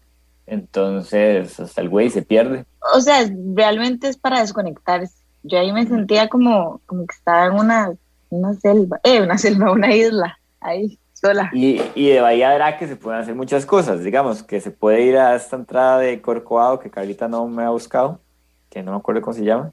Entonces, 0.46 1.60
hasta 1.60 1.80
el 1.80 1.88
güey 1.88 2.10
se 2.10 2.22
pierde. 2.22 2.64
o 2.92 3.00
sea, 3.00 3.24
realmente 3.54 4.08
es 4.08 4.16
para 4.16 4.40
desconectarse. 4.40 5.14
Yo 5.44 5.60
ahí 5.60 5.70
me 5.70 5.86
sentía 5.86 6.28
como, 6.28 6.80
como 6.86 7.06
que 7.06 7.14
estaba 7.14 7.46
en 7.46 7.52
una, 7.52 7.92
una 8.30 8.54
selva, 8.54 8.98
eh, 9.04 9.22
una 9.22 9.38
selva, 9.38 9.70
una 9.70 9.94
isla, 9.94 10.38
ahí, 10.60 10.98
sola. 11.22 11.50
Y, 11.54 11.80
y 11.94 12.08
de 12.10 12.20
Bahía 12.20 12.48
de 12.50 12.56
Araque 12.56 12.86
se 12.86 12.96
pueden 12.96 13.20
hacer 13.20 13.34
muchas 13.34 13.64
cosas, 13.64 14.02
digamos, 14.02 14.42
que 14.42 14.60
se 14.60 14.70
puede 14.70 15.02
ir 15.02 15.16
a 15.16 15.34
esta 15.36 15.56
entrada 15.56 15.98
de 15.98 16.20
Corcovado 16.20 16.78
que 16.80 16.90
Carlita 16.90 17.28
no 17.28 17.46
me 17.46 17.62
ha 17.62 17.70
buscado, 17.70 18.20
que 18.68 18.82
no 18.82 18.90
me 18.92 18.98
acuerdo 18.98 19.22
cómo 19.22 19.34
se 19.34 19.44
llama. 19.44 19.72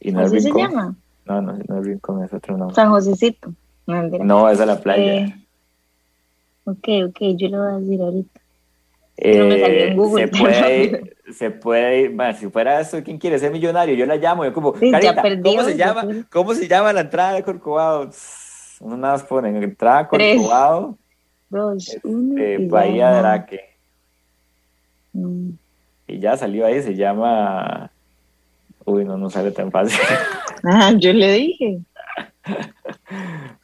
Y 0.00 0.12
no 0.12 0.20
¿Así 0.20 0.36
es 0.36 0.44
se 0.44 0.52
llama? 0.52 0.94
No, 1.24 1.42
no, 1.42 1.58
no 1.68 1.80
es 1.80 1.86
Rincón, 1.86 2.22
es 2.24 2.32
otro 2.32 2.56
nombre. 2.56 2.74
San 2.74 2.88
Josecito. 2.90 3.52
No. 3.86 4.02
No, 4.02 4.48
es 4.48 4.58
la 4.64 4.78
playa. 4.80 5.14
Eh, 5.26 5.34
ok, 6.64 6.88
ok, 7.08 7.18
yo 7.36 7.48
lo 7.48 7.58
voy 7.58 7.72
a 7.72 7.78
decir 7.78 8.00
ahorita. 8.00 8.40
no 9.38 9.44
me 9.46 9.60
salió 9.60 9.80
en 9.80 9.92
Eh, 9.92 9.94
Google, 9.96 10.28
se 10.28 10.38
puede 10.38 10.84
ir, 10.84 11.16
se 11.32 11.50
puede 11.50 12.00
ir, 12.02 12.10
bueno, 12.14 12.38
si 12.38 12.48
fuera 12.48 12.80
eso, 12.80 13.02
¿quién 13.02 13.18
quiere 13.18 13.38
ser 13.38 13.50
millonario? 13.50 13.94
Yo 13.94 14.06
la 14.06 14.16
llamo, 14.16 14.44
yo 14.44 14.52
como, 14.52 14.76
Sí, 14.76 14.90
ya 14.90 15.00
Carita, 15.00 15.22
perdió, 15.22 15.52
¿cómo 15.56 15.64
se 15.68 15.76
llama? 15.76 16.06
¿Cómo 16.30 16.54
se 16.54 16.68
llama 16.68 16.92
la 16.92 17.00
entrada 17.02 17.32
de 17.34 17.42
Corcovado? 17.42 18.10
Uno 18.80 18.96
nada 18.96 19.14
más 19.14 19.22
ponen 19.24 19.56
entrada. 19.62 20.08
Corcovado, 20.08 20.96
Dos, 21.48 21.96
uno. 22.04 22.40
eh, 22.42 22.58
Bahía 22.68 23.10
de. 23.10 23.18
Araque. 23.18 23.60
Mm. 25.12 25.50
Y 26.08 26.18
ya 26.20 26.36
salió 26.36 26.66
ahí, 26.66 26.82
se 26.82 26.94
llama... 26.94 27.90
Uy, 28.84 29.04
no, 29.04 29.16
no 29.16 29.28
sale 29.30 29.50
tan 29.50 29.70
fácil. 29.70 29.98
Ah, 30.64 30.92
yo 30.96 31.12
le 31.12 31.32
dije. 31.32 31.78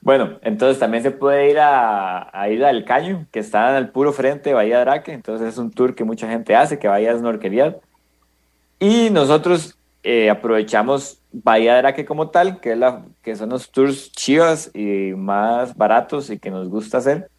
Bueno, 0.00 0.38
entonces 0.42 0.81
también 0.81 1.02
se 1.04 1.12
puede 1.12 1.50
ir 1.50 1.59
a, 1.61 2.28
a 2.38 2.49
Isla 2.49 2.69
del 2.69 2.85
Caño, 2.85 3.26
que 3.31 3.38
está 3.38 3.76
al 3.76 3.90
puro 3.90 4.12
frente 4.12 4.50
de 4.50 4.54
Bahía 4.54 4.76
de 4.76 4.83
Araque. 4.83 5.12
Entonces 5.12 5.49
es 5.49 5.59
un 5.59 5.71
tour 5.71 5.95
que 5.95 6.02
mucha 6.02 6.28
gente 6.28 6.57
hace, 6.57 6.78
que 6.81 6.88
vaya 6.88 7.12
a 7.12 7.19
snorkelear. 7.19 7.78
Y 8.81 9.11
nosotros 9.11 9.78
eh, 10.02 10.30
aprovechamos 10.30 11.21
Bahía 11.32 11.75
de 11.75 11.78
Araque 11.78 12.04
como 12.04 12.28
tal, 12.28 12.61
que, 12.61 12.73
es 12.73 12.78
la, 12.78 13.04
que 13.23 13.37
son 13.37 13.50
los 13.50 13.71
tours 13.71 14.12
chivas 14.12 14.71
y 14.75 15.12
más 15.16 15.76
baratos 15.76 16.28
y 16.30 16.38
que 16.38 16.50
nos 16.50 16.68
gusta 16.68 16.99
hacer, 16.99 17.30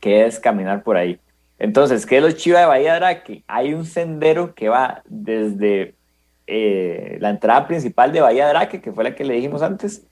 que 0.00 0.26
es 0.26 0.40
caminar 0.40 0.82
por 0.82 0.96
ahí. 0.96 1.20
Entonces, 1.58 2.06
¿qué 2.06 2.18
es 2.18 2.22
lo 2.22 2.30
chiva 2.32 2.60
de 2.60 2.66
Bahía 2.66 2.92
de 2.92 2.96
Araque? 2.96 3.44
Hay 3.46 3.74
un 3.74 3.84
sendero 3.84 4.54
que 4.54 4.68
va 4.68 5.02
desde 5.06 5.94
eh, 6.46 7.18
la 7.20 7.30
entrada 7.30 7.66
principal 7.66 8.12
de 8.12 8.20
Bahía 8.20 8.44
de 8.44 8.50
Araque, 8.50 8.80
que 8.80 8.92
fue 8.92 9.04
la 9.04 9.14
que 9.14 9.24
le 9.24 9.34
dijimos 9.34 9.62
antes, 9.62 10.06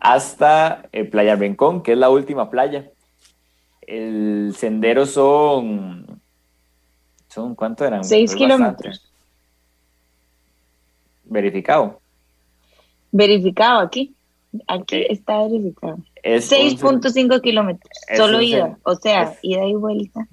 hasta 0.00 0.88
eh, 0.92 1.04
Playa 1.04 1.36
Rincón, 1.36 1.82
que 1.82 1.92
es 1.92 1.98
la 1.98 2.08
última 2.10 2.50
playa. 2.50 2.90
El 3.82 4.54
sendero 4.56 5.06
son, 5.06 6.20
son 7.28 7.54
¿cuánto 7.54 7.84
eran? 7.84 8.04
Seis 8.04 8.34
kilómetros. 8.34 9.05
Verificado. 11.26 12.00
Verificado 13.12 13.80
aquí. 13.80 14.14
Aquí 14.68 14.80
Ok. 15.04 15.06
está 15.10 15.42
verificado. 15.42 15.98
Es 16.22 16.50
un 16.50 16.58
sen- 16.58 16.78
6.5 16.78 17.40
kilómetros. 17.40 17.90
Solo 18.16 18.40
ida. 18.40 18.78
O 18.84 18.94
sea, 18.94 19.24
es- 19.24 19.38
ida 19.42 19.64
y 19.64 19.74
vuelta. 19.74 20.26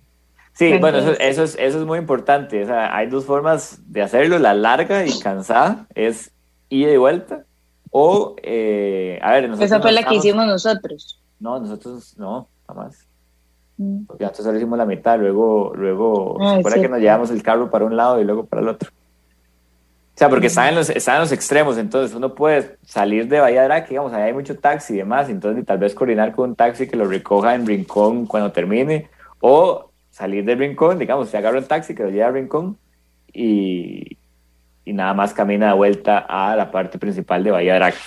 Sí, 0.53 0.77
bueno, 0.79 0.99
eso, 0.99 1.11
eso 1.19 1.43
es, 1.43 1.57
eso 1.59 1.79
es 1.79 1.85
muy 1.85 1.97
importante. 1.99 2.61
O 2.63 2.65
sea, 2.67 2.95
hay 2.95 3.07
dos 3.07 3.25
formas 3.25 3.81
de 3.87 4.01
hacerlo. 4.03 4.37
La 4.39 4.53
larga 4.53 5.05
y 5.05 5.19
cansada 5.19 5.87
es 5.95 6.31
ida 6.69 6.91
y 6.91 6.97
vuelta. 6.97 7.45
O, 7.89 8.35
eh, 8.41 9.19
a 9.21 9.31
ver, 9.33 9.49
nosotros 9.49 9.65
Esa 9.71 9.81
fue 9.81 9.91
la 9.91 10.03
que 10.03 10.15
hicimos 10.15 10.45
nosotros. 10.45 11.19
No, 11.39 11.59
nosotros 11.59 12.15
no, 12.17 12.47
jamás. 12.67 13.07
Mm. 13.77 14.05
Porque 14.05 14.23
nosotros 14.23 14.45
solo 14.45 14.57
hicimos 14.57 14.77
la 14.77 14.85
mitad, 14.85 15.19
luego, 15.19 15.73
luego, 15.75 16.37
Ah, 16.41 16.53
¿se 16.53 16.59
acuerda 16.59 16.81
que 16.81 16.89
nos 16.89 16.99
llevamos 16.99 17.31
el 17.31 17.41
carro 17.43 17.69
para 17.69 17.85
un 17.85 17.97
lado 17.97 18.21
y 18.21 18.23
luego 18.23 18.45
para 18.45 18.61
el 18.61 18.67
otro? 18.69 18.91
O 20.15 20.17
sea, 20.17 20.29
porque 20.29 20.47
están 20.47 20.69
en 20.69 20.75
los, 20.75 20.89
están 20.91 21.15
en 21.15 21.21
los 21.21 21.31
extremos, 21.31 21.77
entonces 21.77 22.15
uno 22.15 22.35
puede 22.35 22.77
salir 22.85 23.27
de 23.27 23.39
Bahía 23.39 23.65
Araque, 23.65 23.89
digamos, 23.89 24.13
ahí 24.13 24.23
hay 24.23 24.33
mucho 24.33 24.55
taxi 24.57 24.93
y 24.93 24.97
demás, 24.97 25.27
entonces 25.27 25.65
tal 25.65 25.79
vez 25.79 25.95
coordinar 25.95 26.33
con 26.35 26.51
un 26.51 26.55
taxi 26.55 26.87
que 26.87 26.95
lo 26.95 27.05
recoja 27.05 27.55
en 27.55 27.65
Rincón 27.65 28.27
cuando 28.27 28.51
termine, 28.51 29.09
o 29.39 29.89
salir 30.11 30.45
del 30.45 30.59
Rincón, 30.59 30.99
digamos, 30.99 31.29
se 31.29 31.37
agarra 31.37 31.57
un 31.57 31.65
taxi 31.65 31.95
que 31.95 32.03
lo 32.03 32.09
lleva 32.11 32.27
a 32.27 32.31
Rincón 32.31 32.77
y, 33.33 34.17
y 34.85 34.93
nada 34.93 35.15
más 35.15 35.33
camina 35.33 35.69
de 35.69 35.73
vuelta 35.73 36.19
a 36.19 36.55
la 36.55 36.69
parte 36.69 36.99
principal 36.99 37.43
de 37.43 37.49
Bahía 37.49 37.75
Araque. 37.77 37.97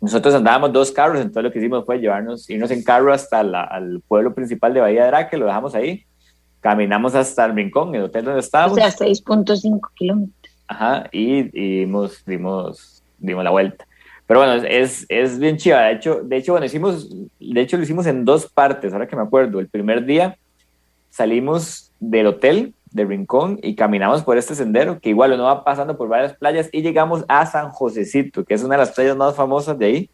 Nosotros 0.00 0.34
andábamos 0.34 0.72
dos 0.72 0.92
carros, 0.92 1.16
entonces 1.16 1.42
lo 1.42 1.50
que 1.50 1.58
hicimos 1.58 1.84
fue 1.84 1.98
llevarnos, 1.98 2.48
irnos 2.50 2.70
en 2.70 2.84
carro 2.84 3.12
hasta 3.12 3.42
la- 3.42 3.64
al 3.64 4.00
pueblo 4.06 4.32
principal 4.32 4.72
de 4.74 4.80
Bahía 4.80 5.02
de 5.02 5.08
Araque, 5.08 5.36
lo 5.38 5.46
dejamos 5.46 5.74
ahí, 5.74 6.04
caminamos 6.60 7.14
hasta 7.16 7.46
el 7.46 7.54
Rincón, 7.56 7.94
el 7.96 8.02
hotel 8.02 8.24
donde 8.26 8.38
O 8.38 8.40
estábamos, 8.40 8.76
sea, 8.76 8.90
6.5 8.90 9.80
kilómetros. 9.96 10.43
Ajá, 10.68 11.08
y, 11.12 11.40
y 11.52 11.80
dimos, 11.80 12.24
dimos, 12.24 13.02
dimos 13.18 13.44
la 13.44 13.50
vuelta. 13.50 13.86
Pero 14.26 14.40
bueno, 14.40 14.54
es, 14.66 15.04
es 15.08 15.38
bien 15.38 15.56
chiva. 15.58 15.82
De 15.82 15.92
hecho, 15.92 16.20
de 16.24 16.36
hecho, 16.38 16.52
bueno, 16.52 16.64
hicimos, 16.66 17.10
de 17.38 17.60
hecho 17.60 17.76
lo 17.76 17.82
hicimos 17.82 18.06
en 18.06 18.24
dos 18.24 18.50
partes, 18.50 18.92
ahora 18.92 19.06
que 19.06 19.16
me 19.16 19.22
acuerdo. 19.22 19.60
El 19.60 19.68
primer 19.68 20.04
día 20.06 20.36
salimos 21.10 21.92
del 22.00 22.26
hotel 22.28 22.74
de 22.90 23.04
Rincón 23.04 23.58
y 23.62 23.74
caminamos 23.74 24.22
por 24.22 24.38
este 24.38 24.54
sendero, 24.54 24.98
que 25.00 25.10
igual 25.10 25.32
uno 25.32 25.44
va 25.44 25.64
pasando 25.64 25.96
por 25.96 26.08
varias 26.08 26.34
playas 26.36 26.68
y 26.72 26.82
llegamos 26.82 27.24
a 27.28 27.44
San 27.46 27.70
Josecito, 27.70 28.44
que 28.44 28.54
es 28.54 28.62
una 28.62 28.74
de 28.76 28.78
las 28.78 28.92
playas 28.92 29.16
más 29.16 29.34
famosas 29.34 29.78
de 29.78 29.86
ahí, 29.86 30.10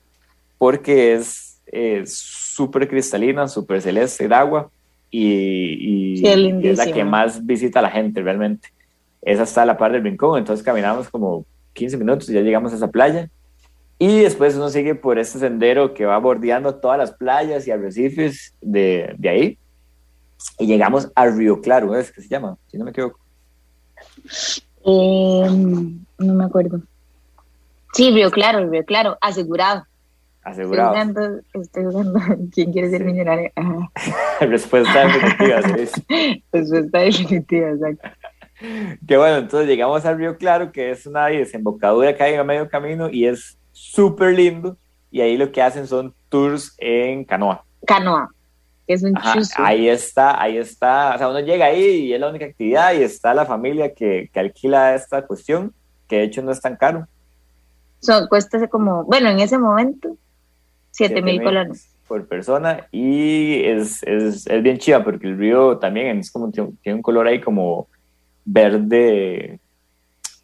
porque 0.58 1.14
es 1.14 1.60
eh, 1.66 2.02
súper 2.06 2.88
cristalina, 2.88 3.48
súper 3.48 3.80
celeste 3.82 4.24
el 4.24 4.32
agua 4.32 4.70
y, 5.10 6.14
y- 6.14 6.16
Sí, 6.16 6.26
es 6.26 6.38
y 6.64 6.68
es 6.68 6.78
la 6.78 6.84
que 6.94 7.04
más 7.04 7.46
visita 7.46 7.80
la 7.82 7.90
gente 7.90 8.22
realmente. 8.22 8.68
Esa 9.22 9.42
está 9.42 9.62
a 9.62 9.66
la 9.66 9.76
par 9.76 9.92
del 9.92 10.02
Rincón, 10.02 10.38
entonces 10.38 10.64
caminamos 10.64 11.08
como 11.10 11.44
15 11.74 11.96
minutos 11.98 12.28
y 12.30 12.34
ya 12.34 12.40
llegamos 12.40 12.72
a 12.72 12.76
esa 12.76 12.88
playa. 12.88 13.28
Y 13.98 14.20
después 14.20 14.56
uno 14.56 14.70
sigue 14.70 14.94
por 14.94 15.18
este 15.18 15.38
sendero 15.38 15.92
que 15.92 16.06
va 16.06 16.16
bordeando 16.18 16.74
todas 16.76 16.96
las 16.98 17.12
playas 17.12 17.66
y 17.66 17.70
arrecifes 17.70 18.54
de, 18.62 19.14
de 19.18 19.28
ahí. 19.28 19.58
Y 20.58 20.66
llegamos 20.66 21.10
a 21.14 21.26
Río 21.26 21.60
Claro, 21.60 21.94
¿es 21.94 22.10
que 22.10 22.22
se 22.22 22.28
llama? 22.28 22.56
Si 22.68 22.78
no 22.78 22.84
me 22.86 22.92
equivoco. 22.92 23.18
Eh, 24.86 25.46
no 26.18 26.34
me 26.34 26.44
acuerdo. 26.44 26.80
Sí, 27.92 28.10
Río 28.10 28.30
Claro, 28.30 28.68
Río 28.70 28.84
Claro, 28.84 29.18
asegurado. 29.20 29.84
Estoy 30.38 30.52
Asegurado. 30.52 30.88
jugando, 30.90 31.40
estoy 31.52 31.84
jugando. 31.84 32.20
¿Quién 32.54 32.72
quiere 32.72 32.88
ser 32.88 33.00
Sí. 33.02 33.04
millonario? 33.04 33.50
Respuesta 34.40 35.06
definitiva. 35.06 35.60
¿sí? 35.62 36.44
Respuesta 36.52 36.98
definitiva, 37.00 37.68
exacto. 37.70 38.08
Que 39.06 39.16
bueno, 39.16 39.38
entonces 39.38 39.68
llegamos 39.68 40.04
al 40.04 40.18
Río 40.18 40.36
Claro, 40.36 40.70
que 40.72 40.90
es 40.90 41.06
una 41.06 41.26
desembocadura 41.26 42.14
que 42.14 42.22
hay 42.22 42.34
a 42.34 42.44
medio 42.44 42.68
camino 42.68 43.08
y 43.10 43.26
es 43.26 43.58
súper 43.72 44.34
lindo. 44.34 44.76
Y 45.10 45.20
ahí 45.20 45.36
lo 45.36 45.50
que 45.50 45.62
hacen 45.62 45.86
son 45.86 46.14
tours 46.28 46.74
en 46.78 47.24
canoa. 47.24 47.64
Canoa, 47.86 48.28
que 48.86 48.94
es 48.94 49.02
un 49.02 49.16
Ajá, 49.16 49.40
ahí 49.56 49.88
está, 49.88 50.40
ahí 50.40 50.58
está. 50.58 51.14
O 51.14 51.18
sea, 51.18 51.28
uno 51.28 51.40
llega 51.40 51.66
ahí 51.66 52.06
y 52.06 52.12
es 52.12 52.20
la 52.20 52.28
única 52.28 52.44
actividad 52.44 52.94
y 52.94 53.02
está 53.02 53.34
la 53.34 53.46
familia 53.46 53.94
que, 53.94 54.30
que 54.32 54.40
alquila 54.40 54.94
esta 54.94 55.26
cuestión, 55.26 55.72
que 56.06 56.18
de 56.18 56.24
hecho 56.24 56.42
no 56.42 56.52
es 56.52 56.60
tan 56.60 56.76
caro. 56.76 57.06
Son, 58.00 58.28
cuesta 58.28 58.66
como, 58.68 59.04
bueno, 59.04 59.28
en 59.30 59.40
ese 59.40 59.58
momento, 59.58 60.16
7 60.92 61.22
mil 61.22 61.42
colones. 61.42 61.88
por 62.06 62.26
persona 62.26 62.86
y 62.90 63.62
es, 63.64 64.02
es, 64.02 64.46
es 64.46 64.62
bien 64.62 64.78
chiva 64.78 65.04
porque 65.04 65.26
el 65.28 65.38
río 65.38 65.78
también 65.78 66.18
es 66.18 66.30
como 66.30 66.50
tiene 66.50 66.72
un 66.86 67.02
color 67.02 67.26
ahí 67.26 67.40
como 67.40 67.88
verde 68.44 69.58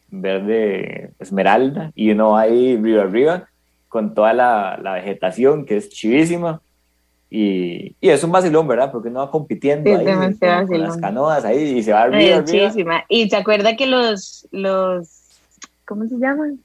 verde 0.09 1.11
esmeralda 1.19 1.91
y 1.95 2.11
uno 2.11 2.31
va 2.33 2.43
ahí 2.43 2.76
río 2.76 3.03
arriba 3.03 3.49
con 3.88 4.15
toda 4.15 4.33
la, 4.33 4.79
la 4.83 4.93
vegetación 4.95 5.65
que 5.67 5.76
es 5.79 5.88
chivísima 5.88 6.61
y, 7.29 7.97
y 8.00 8.09
es 8.11 8.23
un 8.23 8.31
vacilón, 8.31 8.69
¿verdad? 8.69 8.93
Porque 8.93 9.09
uno 9.09 9.21
va 9.21 9.31
compitiendo 9.31 9.91
Sí, 9.91 9.97
ahí 9.97 10.05
con, 10.67 10.81
las 10.81 10.97
canoas 10.97 11.45
ahí 11.45 11.79
y 11.79 11.83
se 11.83 11.93
va 11.93 12.03
arriba. 12.03 12.45
chivísima. 12.45 13.05
Y 13.09 13.29
se 13.29 13.37
acuerda 13.37 13.76
que 13.76 13.87
los, 13.87 14.47
los, 14.53 15.09
¿cómo 15.85 16.07
se 16.07 16.17
llaman? 16.19 16.61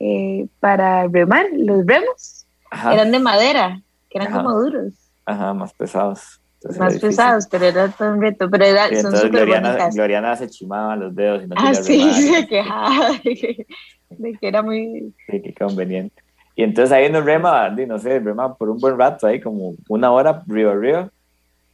Eh, 0.00 0.48
para 0.58 1.06
remar, 1.06 1.46
los 1.56 1.86
remos, 1.86 2.44
Ajá, 2.72 2.92
eran 2.92 3.12
de 3.12 3.20
madera, 3.20 3.80
que 4.10 4.18
eran 4.18 4.32
Ajá. 4.32 4.42
como 4.42 4.60
duros, 4.60 4.94
ajá, 5.24 5.54
más 5.54 5.72
pesados. 5.74 6.40
Entonces 6.64 6.78
más 6.80 6.98
pesados, 6.98 7.46
pero 7.50 7.64
era 7.66 7.88
todo 7.88 8.12
un 8.12 8.20
reto, 8.22 8.48
pero 8.48 8.64
era, 8.64 8.86
Y 8.86 8.90
son 8.90 8.96
entonces 8.96 9.20
súper 9.22 9.40
Gloriana, 9.40 9.68
bonitas. 9.70 9.94
Gloriana 9.94 10.36
se 10.36 10.48
chimaba 10.48 10.94
los 10.96 11.14
dedos 11.14 11.42
y 11.42 11.46
no 11.48 11.54
Ah, 11.58 11.74
sí, 11.74 11.98
remar. 11.98 12.14
se 12.22 12.46
quejaba 12.46 13.10
de 13.24 13.34
que, 13.34 13.66
de 14.10 14.32
que 14.38 14.48
era 14.48 14.62
muy... 14.62 15.12
Sí, 15.28 15.42
qué 15.42 15.54
conveniente. 15.54 16.22
Y 16.54 16.62
entonces 16.62 16.92
ahí 16.92 17.10
nos 17.10 17.24
rema, 17.24 17.68
di, 17.70 17.86
no 17.86 17.98
sé, 17.98 18.20
rema 18.20 18.54
por 18.54 18.68
un 18.70 18.78
buen 18.78 18.96
rato, 18.98 19.26
ahí 19.26 19.40
como 19.40 19.74
una 19.88 20.12
hora 20.12 20.42
río. 20.46 21.10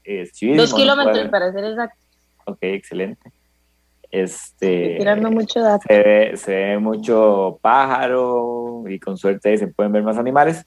Es 0.05 0.33
chivísimo, 0.33 0.63
Dos 0.63 0.71
¿no? 0.71 0.77
kilómetros 0.77 1.19
Puede- 1.19 1.29
para 1.29 1.53
ser 1.53 1.65
exacto, 1.65 1.97
Ok, 2.47 2.59
excelente. 2.63 3.31
estoy 4.11 4.23
Este, 4.23 4.95
tirando 4.99 5.31
mucho 5.31 5.61
dato. 5.61 5.85
se, 5.87 6.03
ve, 6.03 6.33
se 6.37 6.55
ve 6.55 6.79
mucho 6.79 7.59
pájaro 7.61 8.85
y 8.89 8.99
con 8.99 9.19
suerte 9.19 9.51
ahí 9.51 9.59
se 9.59 9.69
pueden 9.69 9.93
ver 9.93 10.03
más 10.03 10.17
animales. 10.17 10.65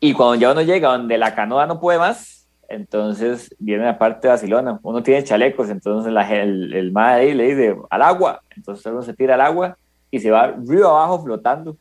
Y 0.00 0.12
cuando 0.14 0.36
ya 0.36 0.52
uno 0.52 0.62
llega 0.62 0.90
donde 0.96 1.18
la 1.18 1.34
canoa 1.34 1.66
no 1.66 1.78
puede 1.80 1.98
más, 1.98 2.37
Entonces 2.68 3.54
viene 3.58 3.84
la 3.84 3.98
parte 3.98 4.28
de 4.28 4.32
Barcelona. 4.32 4.78
Uno 4.82 5.02
tiene 5.02 5.24
chalecos, 5.24 5.70
entonces 5.70 6.12
la, 6.12 6.30
el, 6.30 6.74
el 6.74 6.92
ahí 6.96 7.32
le 7.32 7.54
dice 7.54 7.76
al 7.88 8.02
agua. 8.02 8.42
Entonces 8.54 8.84
uno 8.86 9.02
se 9.02 9.14
tira 9.14 9.34
al 9.34 9.40
agua 9.40 9.78
y 10.10 10.20
se 10.20 10.30
va 10.30 10.54
río 10.66 10.88
abajo 10.88 11.22
flotando. 11.22 11.76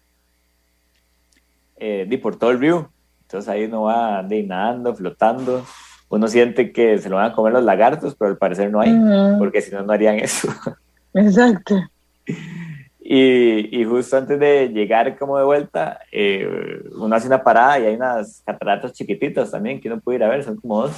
Eh, 1.76 2.08
y 2.10 2.18
por 2.18 2.38
todo 2.38 2.52
el 2.52 2.60
río. 2.60 2.90
Entonces 3.24 3.50
ahí 3.50 3.66
uno 3.66 3.84
va 3.84 4.24
de, 4.24 4.44
nadando, 4.44 4.96
flotando. 4.96 5.66
Uno 6.10 6.28
siente 6.30 6.72
que 6.72 6.98
se 7.00 7.10
lo 7.10 7.18
van 7.18 7.32
a 7.32 7.34
comer 7.34 7.52
los 7.52 7.66
lagartos, 7.66 8.16
pero 8.16 8.32
al 8.32 8.38
parecer 8.38 8.72
no 8.72 8.80
hay, 8.80 8.94
porque 9.38 9.62
si 9.62 9.72
no, 9.72 9.84
no 9.84 9.92
harían 9.92 10.16
eso. 10.16 10.48
Exacto. 11.14 11.76
Y, 13.10 13.70
y, 13.72 13.86
justo 13.86 14.18
antes 14.18 14.38
de 14.38 14.68
llegar 14.68 15.18
como 15.18 15.38
de 15.38 15.46
vuelta, 15.46 16.02
eh, 16.12 16.46
uno 16.94 17.16
hace 17.16 17.28
una 17.28 17.42
parada 17.42 17.80
y 17.80 17.86
hay 17.86 17.96
unas 17.96 18.44
cataratas 18.46 18.92
chiquititas 18.92 19.50
también 19.50 19.80
que 19.80 19.88
uno 19.88 20.02
puede 20.02 20.18
ir 20.18 20.26
a 20.26 20.28
ver, 20.28 20.44
son 20.44 20.58
como 20.58 20.82
dos. 20.82 20.98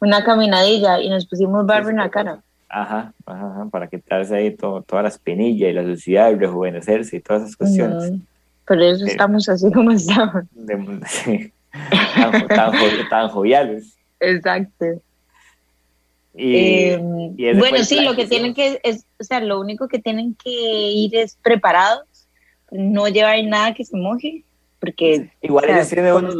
Una 0.00 0.22
caminadilla 0.22 1.00
y 1.00 1.10
nos 1.10 1.26
pusimos 1.26 1.66
barro 1.66 1.90
en 1.90 1.96
la 1.96 2.08
cara. 2.08 2.40
Ajá, 2.68 3.12
ajá, 3.26 3.66
para 3.68 3.88
quitarse 3.88 4.36
ahí 4.36 4.54
todo, 4.54 4.82
toda 4.82 5.02
la 5.02 5.08
espinilla 5.08 5.68
y 5.68 5.72
la 5.72 5.82
suciedad 5.82 6.30
y 6.30 6.36
rejuvenecerse 6.36 7.16
y 7.16 7.20
todas 7.20 7.42
esas 7.42 7.56
cuestiones. 7.56 8.12
Por 8.64 8.80
eso 8.80 9.06
estamos 9.06 9.48
así 9.48 9.72
como 9.72 9.90
estamos. 9.90 10.44
tan 13.10 13.28
joviales. 13.28 13.98
Exacto. 14.20 14.86
Eh, 16.38 16.98
bueno, 17.56 17.84
sí, 17.84 18.00
lo 18.00 18.14
que 18.14 18.26
tienen 18.26 18.54
que, 18.54 18.80
es, 18.82 19.06
o 19.18 19.24
sea, 19.24 19.40
lo 19.40 19.58
único 19.60 19.88
que 19.88 19.98
tienen 19.98 20.34
que 20.34 20.50
ir 20.50 21.16
es 21.16 21.36
preparados, 21.42 22.04
no 22.70 23.08
llevar 23.08 23.42
nada 23.44 23.74
que 23.74 23.84
se 23.84 23.96
moje, 23.96 24.44
porque... 24.80 25.30
Igual 25.40 25.70
ellos 25.70 25.88
tienen 25.88 26.12
unos 26.12 26.36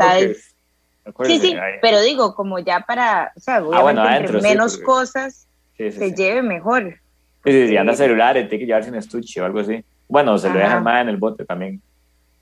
Sí, 1.24 1.38
sí, 1.38 1.54
pero 1.80 2.00
digo, 2.00 2.34
como 2.34 2.58
ya 2.58 2.80
para, 2.80 3.32
o 3.36 3.40
sea, 3.40 3.62
ah, 3.72 4.20
menos 4.42 4.76
cosas 4.78 5.46
se 5.76 6.12
lleve 6.12 6.42
mejor. 6.42 6.98
Sí, 7.44 7.68
si 7.68 7.76
anda 7.76 7.94
celular, 7.94 8.34
tiene 8.34 8.48
que 8.48 8.66
llevarse 8.66 8.90
un 8.90 8.96
estuche 8.96 9.40
o 9.40 9.44
algo 9.44 9.60
así. 9.60 9.84
Bueno, 10.08 10.36
se 10.36 10.48
lo 10.48 10.58
dejan 10.58 10.82
más 10.82 11.02
en 11.02 11.08
el 11.10 11.16
bote 11.16 11.44
también. 11.44 11.80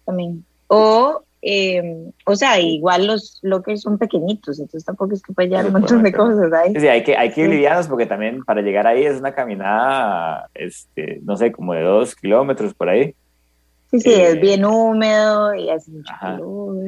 También. 0.06 0.42
O 0.68 1.22
eh, 1.46 2.10
o 2.24 2.36
sea, 2.36 2.58
igual 2.58 3.06
los 3.06 3.38
lockers 3.42 3.82
son 3.82 3.98
pequeñitos, 3.98 4.58
entonces 4.58 4.82
tampoco 4.82 5.12
es 5.12 5.22
que 5.22 5.34
puede 5.34 5.48
llevar 5.48 5.66
un 5.66 5.72
montón 5.72 6.02
de 6.02 6.10
cosas 6.10 6.50
ahí. 6.54 6.72
Sí, 6.74 6.88
hay 6.88 7.04
que, 7.04 7.18
hay 7.18 7.30
que 7.30 7.42
ir 7.42 7.50
livianos 7.50 7.86
porque 7.86 8.06
también 8.06 8.42
para 8.44 8.62
llegar 8.62 8.86
ahí 8.86 9.04
es 9.04 9.20
una 9.20 9.34
caminada, 9.34 10.48
este, 10.54 11.20
no 11.22 11.36
sé, 11.36 11.52
como 11.52 11.74
de 11.74 11.82
dos 11.82 12.14
kilómetros 12.14 12.72
por 12.72 12.88
ahí. 12.88 13.14
Sí, 13.90 14.00
sí, 14.00 14.14
es 14.14 14.36
eh, 14.36 14.38
bien 14.38 14.64
húmedo 14.64 15.54
y 15.54 15.68
hace 15.68 15.90
mucho 15.90 16.14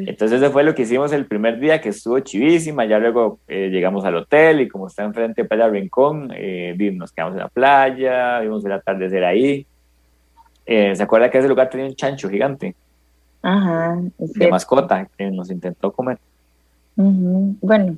Entonces 0.06 0.40
eso 0.40 0.50
fue 0.50 0.64
lo 0.64 0.74
que 0.74 0.82
hicimos 0.82 1.12
el 1.12 1.26
primer 1.26 1.60
día, 1.60 1.82
que 1.82 1.90
estuvo 1.90 2.18
chivísima, 2.20 2.86
ya 2.86 2.98
luego 2.98 3.40
eh, 3.48 3.68
llegamos 3.68 4.06
al 4.06 4.16
hotel 4.16 4.62
y 4.62 4.68
como 4.68 4.86
está 4.86 5.04
enfrente 5.04 5.42
de 5.42 5.48
Playa 5.48 5.68
Rincón, 5.68 6.28
nos 6.28 7.12
quedamos 7.12 7.34
en 7.34 7.40
la 7.40 7.48
playa, 7.48 8.40
vimos 8.40 8.64
el 8.64 8.72
atardecer 8.72 9.22
ahí. 9.22 9.66
¿Se 10.64 11.02
acuerda 11.02 11.30
que 11.30 11.36
ese 11.36 11.46
lugar 11.46 11.68
tenía 11.68 11.86
un 11.86 11.94
chancho 11.94 12.30
gigante? 12.30 12.74
Ajá, 13.42 13.98
de 14.18 14.48
mascota 14.48 15.08
que 15.16 15.30
nos 15.30 15.50
intentó 15.50 15.92
comer. 15.92 16.18
Bueno. 16.96 17.96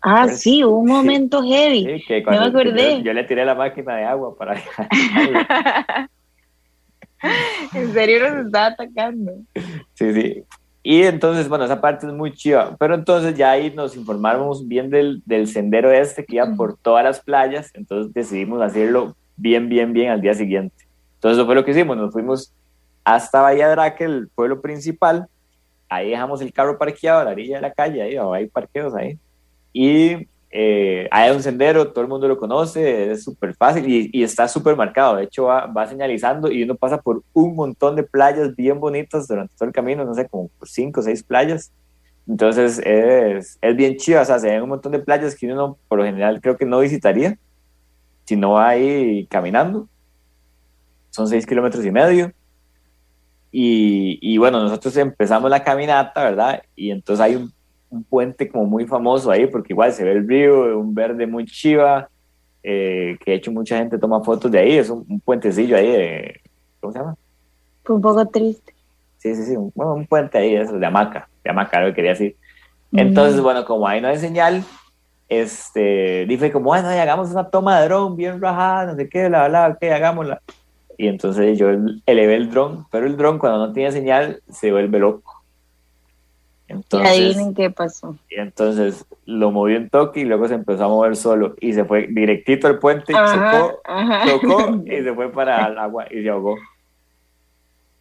Ah, 0.00 0.28
sí, 0.28 0.62
un 0.62 0.86
momento 0.86 1.42
heavy. 1.42 2.00
Sí, 2.06 2.22
me 2.24 2.38
acordé. 2.38 3.02
Yo, 3.02 3.12
le 3.12 3.24
tiré 3.24 3.44
la 3.44 3.54
máquina 3.54 3.96
de 3.96 4.04
agua 4.04 4.36
para. 4.36 4.54
en 7.74 7.92
serio 7.92 8.30
nos 8.30 8.46
estaba 8.46 8.66
atacando. 8.66 9.32
Sí, 9.94 10.12
sí. 10.12 10.44
Y 10.82 11.02
entonces, 11.02 11.48
bueno, 11.48 11.64
esa 11.64 11.80
parte 11.80 12.06
es 12.06 12.12
muy 12.12 12.32
chiva. 12.32 12.76
Pero 12.78 12.94
entonces 12.94 13.34
ya 13.34 13.50
ahí 13.50 13.72
nos 13.74 13.96
informamos 13.96 14.68
bien 14.68 14.88
del, 14.90 15.20
del 15.26 15.48
sendero 15.48 15.90
este 15.90 16.24
que 16.24 16.36
iba 16.36 16.54
por 16.54 16.76
todas 16.76 17.02
las 17.02 17.20
playas. 17.20 17.72
Entonces 17.74 18.14
decidimos 18.14 18.62
hacerlo 18.62 19.16
bien, 19.36 19.68
bien, 19.68 19.92
bien 19.92 20.10
al 20.10 20.20
día 20.20 20.34
siguiente. 20.34 20.76
Entonces 21.16 21.38
eso 21.38 21.46
fue 21.46 21.56
lo 21.56 21.64
que 21.64 21.72
hicimos. 21.72 21.96
Nos 21.96 22.12
fuimos 22.12 22.52
hasta 23.06 23.40
Bahía 23.40 23.68
Draque, 23.68 24.02
el 24.02 24.28
pueblo 24.34 24.60
principal. 24.60 25.28
Ahí 25.88 26.10
dejamos 26.10 26.40
el 26.40 26.52
carro 26.52 26.76
parqueado 26.76 27.20
a 27.20 27.24
la 27.24 27.30
orilla 27.30 27.56
de 27.56 27.62
la 27.62 27.72
calle, 27.72 28.02
ahí 28.02 28.16
hay 28.16 28.48
parqueos 28.48 28.96
ahí. 28.96 29.16
Y 29.72 30.26
eh, 30.50 31.06
hay 31.12 31.30
un 31.30 31.40
sendero, 31.40 31.92
todo 31.92 32.02
el 32.02 32.08
mundo 32.08 32.26
lo 32.26 32.36
conoce, 32.36 33.12
es 33.12 33.22
súper 33.22 33.54
fácil 33.54 34.10
y, 34.12 34.24
está 34.24 34.48
súper 34.48 34.74
marcado. 34.74 35.14
De 35.14 35.22
hecho, 35.22 35.44
va, 35.44 35.86
señalizando 35.86 36.50
y 36.50 36.64
uno 36.64 36.74
pasa 36.74 37.00
por 37.00 37.22
un 37.32 37.54
montón 37.54 37.94
de 37.94 38.02
playas 38.02 38.56
bien 38.56 38.80
bonitas 38.80 39.28
durante 39.28 39.54
todo 39.54 39.68
el 39.68 39.74
camino, 39.74 40.04
no 40.04 40.12
sé, 40.12 40.28
como 40.28 40.50
cinco 40.64 40.98
o 40.98 41.02
seis 41.04 41.22
playas. 41.22 41.72
Entonces 42.26 42.80
es, 42.84 43.56
es 43.62 43.76
bien 43.76 43.96
chido, 43.98 44.20
o 44.20 44.24
sea, 44.24 44.40
se 44.40 44.48
ven 44.48 44.62
un 44.64 44.70
montón 44.70 44.90
de 44.90 44.98
playas 44.98 45.36
que 45.36 45.46
uno 45.46 45.78
por 45.86 45.98
lo 45.98 46.04
general 46.04 46.40
creo 46.40 46.56
que 46.56 46.66
no 46.66 46.80
visitaría 46.80 47.38
si 48.24 48.34
no 48.34 48.52
va 48.52 48.70
ahí 48.70 49.28
caminando. 49.28 49.88
Son 51.10 51.28
seis 51.28 51.46
kilómetros 51.46 51.84
y 51.86 51.92
medio. 51.92 52.32
Y, 53.58 54.36
bueno, 54.36 54.60
nosotros 54.60 54.94
empezamos 54.98 55.48
la 55.48 55.64
caminata, 55.64 56.22
¿verdad? 56.22 56.62
Y 56.74 56.90
entonces 56.90 57.24
hay 57.24 57.36
un, 57.36 57.50
puente 58.10 58.50
como 58.50 58.66
muy 58.66 58.86
famoso 58.86 59.30
ahí, 59.30 59.46
porque 59.46 59.72
igual 59.72 59.90
se 59.94 60.04
ve 60.04 60.12
el 60.12 60.28
río, 60.28 60.78
un 60.78 60.94
verde 60.94 61.26
muy 61.26 61.46
chiva, 61.46 62.10
eh, 62.62 63.16
que 63.24 63.30
de 63.30 63.36
hecho 63.38 63.50
mucha 63.50 63.78
gente 63.78 63.96
toma 63.96 64.22
fotos 64.22 64.50
de 64.50 64.58
ahí, 64.58 64.72
es 64.76 64.90
un, 64.90 65.22
puentecillo 65.24 65.74
ahí 65.74 65.90
de, 65.90 66.40
¿cómo 66.78 66.92
se 66.92 66.98
llama? 66.98 67.16
Un 67.88 68.02
poco 68.02 68.26
triste. 68.26 68.74
Sí, 69.16 69.34
sí, 69.34 69.44
sí, 69.44 69.56
un, 69.56 69.72
bueno, 69.74 69.94
un 69.94 70.06
puente 70.06 70.36
ahí, 70.36 70.54
eso, 70.54 70.78
de 70.78 70.84
hamaca, 70.84 71.26
de 71.42 71.50
hamaca, 71.50 71.80
lo 71.80 71.86
que 71.86 71.94
quería 71.94 72.10
decir. 72.10 72.36
Entonces, 72.92 73.40
bueno, 73.40 73.64
como 73.64 73.88
ahí 73.88 74.02
no 74.02 74.08
hay 74.08 74.18
señal, 74.18 74.62
este, 75.30 76.26
dije 76.28 76.52
como, 76.52 76.66
bueno, 76.66 76.88
hagamos 76.88 77.30
una 77.30 77.48
toma 77.48 77.80
de 77.80 77.86
dron 77.86 78.16
bien 78.16 78.38
rajada, 78.38 78.92
no 78.92 78.96
sé 78.96 79.08
qué, 79.08 79.28
bla, 79.28 79.48
bla, 79.48 79.68
ok, 79.68 79.82
hagámosla 79.84 80.42
y 80.98 81.08
entonces 81.08 81.58
yo 81.58 81.68
elevé 82.06 82.36
el 82.36 82.50
dron, 82.50 82.86
pero 82.90 83.06
el 83.06 83.16
dron 83.16 83.38
cuando 83.38 83.66
no 83.66 83.72
tiene 83.72 83.92
señal 83.92 84.42
se 84.48 84.72
vuelve 84.72 84.98
loco. 84.98 85.42
Entonces, 86.68 87.36
¿Y 87.36 87.54
qué 87.54 87.70
pasó? 87.70 88.18
Y 88.28 88.40
entonces 88.40 89.06
lo 89.24 89.52
movió 89.52 89.78
un 89.78 89.88
toque 89.88 90.20
y 90.20 90.24
luego 90.24 90.48
se 90.48 90.54
empezó 90.54 90.84
a 90.84 90.88
mover 90.88 91.14
solo 91.14 91.54
y 91.60 91.72
se 91.72 91.84
fue 91.84 92.08
directito 92.08 92.66
al 92.66 92.78
puente, 92.78 93.12
chocó, 93.12 93.80
chocó 94.26 94.82
y 94.86 95.02
se 95.02 95.14
fue 95.14 95.30
para 95.30 95.66
el 95.66 95.78
agua 95.78 96.06
y 96.10 96.22
se 96.22 96.28
ahogó. 96.28 96.56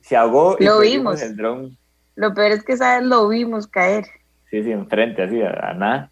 Se 0.02 0.16
ahogó 0.16 0.56
y 0.60 0.66
lo 0.66 0.80
vimos. 0.80 1.22
el 1.22 1.36
dron. 1.36 1.78
Lo 2.16 2.34
peor 2.34 2.54
es 2.54 2.64
que, 2.64 2.78
¿sabes? 2.78 3.06
Lo 3.08 3.28
vimos 3.28 3.68
caer. 3.68 4.06
Sí, 4.50 4.64
sí, 4.64 4.72
enfrente, 4.72 5.22
así, 5.22 5.42
a, 5.42 5.74
nada. 5.74 6.12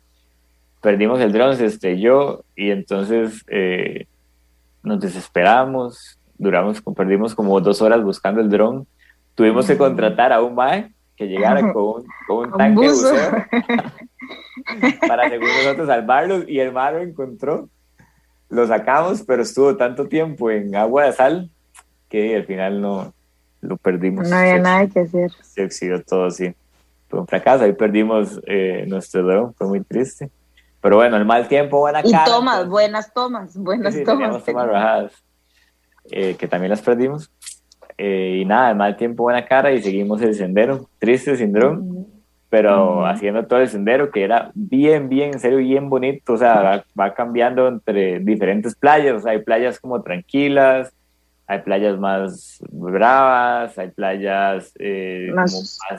Perdimos 0.81 1.21
el 1.21 1.31
dron, 1.31 1.55
se 1.55 1.65
estrelló 1.65 2.43
y 2.55 2.69
entonces 2.69 3.43
eh, 3.47 4.05
nos 4.83 4.99
desesperamos, 4.99 6.19
duramos, 6.37 6.81
perdimos 6.95 7.35
como 7.35 7.59
dos 7.59 7.81
horas 7.81 8.03
buscando 8.03 8.41
el 8.41 8.49
dron. 8.49 8.87
Tuvimos 9.35 9.65
que 9.67 9.77
contratar 9.77 10.31
a 10.31 10.41
un 10.41 10.55
MAE 10.55 10.91
que 11.15 11.27
llegara 11.27 11.73
con 11.73 12.03
un, 12.29 12.51
tanque 12.57 12.81
de 12.81 12.87
buceo 12.89 13.31
para, 15.07 15.29
según 15.29 15.47
nosotros, 15.47 15.87
salvarlo. 15.87 16.43
Y 16.47 16.59
el 16.59 16.71
MAE 16.71 16.93
lo 16.93 17.01
encontró. 17.01 17.69
Lo 18.49 18.67
sacamos, 18.67 19.23
pero 19.23 19.41
estuvo 19.41 19.75
tanto 19.75 20.07
tiempo 20.07 20.51
en 20.51 20.75
agua 20.75 21.05
de 21.05 21.13
sal 21.13 21.49
que 22.09 22.35
al 22.35 22.45
final 22.45 22.81
no 22.81 23.13
lo 23.61 23.77
perdimos. 23.77 24.29
No 24.29 24.35
había 24.35 24.59
nada 24.59 24.87
que 24.87 24.99
hacer. 24.99 25.31
Se 25.41 25.63
oxidó 25.63 26.01
todo, 26.01 26.29
sí. 26.29 26.53
Fue 27.09 27.19
un 27.19 27.27
fracaso. 27.27 27.63
Ahí 27.63 27.73
perdimos 27.73 28.39
eh, 28.45 28.85
nuestro 28.87 29.23
dron. 29.23 29.53
Fue 29.55 29.67
muy 29.67 29.81
triste. 29.81 30.29
Pero 30.83 30.97
bueno, 30.97 31.15
el 31.15 31.23
mal 31.23 31.47
tiempo, 31.47 31.79
buena 31.79 32.01
y 32.03 32.11
tomas, 32.25 32.67
buenas 32.67 33.13
tomas, 33.13 33.55
buenas 33.55 33.95
tomas. 34.03 34.43
tomas 34.43 34.67
rajadas. 34.67 35.22
Eh, 36.11 36.35
que 36.37 36.47
también 36.47 36.69
las 36.69 36.81
perdimos. 36.81 37.31
Eh, 37.97 38.39
y 38.41 38.45
nada, 38.45 38.73
mal 38.73 38.97
tiempo, 38.97 39.23
buena 39.23 39.45
cara 39.45 39.71
y 39.71 39.81
seguimos 39.81 40.21
el 40.21 40.33
sendero, 40.33 40.89
triste 40.99 41.35
sin 41.37 41.53
dron, 41.53 42.07
pero 42.49 43.05
haciendo 43.05 43.45
todo 43.45 43.61
el 43.61 43.69
sendero 43.69 44.11
que 44.11 44.23
era 44.23 44.51
bien, 44.55 45.09
bien, 45.09 45.33
en 45.33 45.39
serio, 45.39 45.59
bien 45.59 45.89
bonito, 45.89 46.33
o 46.33 46.37
sea, 46.37 46.83
va, 46.99 47.13
cambiando 47.13 47.67
entre 47.67 48.19
diferentes 48.19 48.75
playas, 48.75 49.17
o 49.17 49.19
sea, 49.19 49.33
hay 49.33 49.39
playas 49.39 49.79
como 49.79 50.01
tranquilas, 50.01 50.91
hay 51.45 51.59
playas 51.59 51.99
más 51.99 52.63
bravas, 52.69 53.77
hay 53.77 53.89
playas 53.89 54.73
eh, 54.79 55.31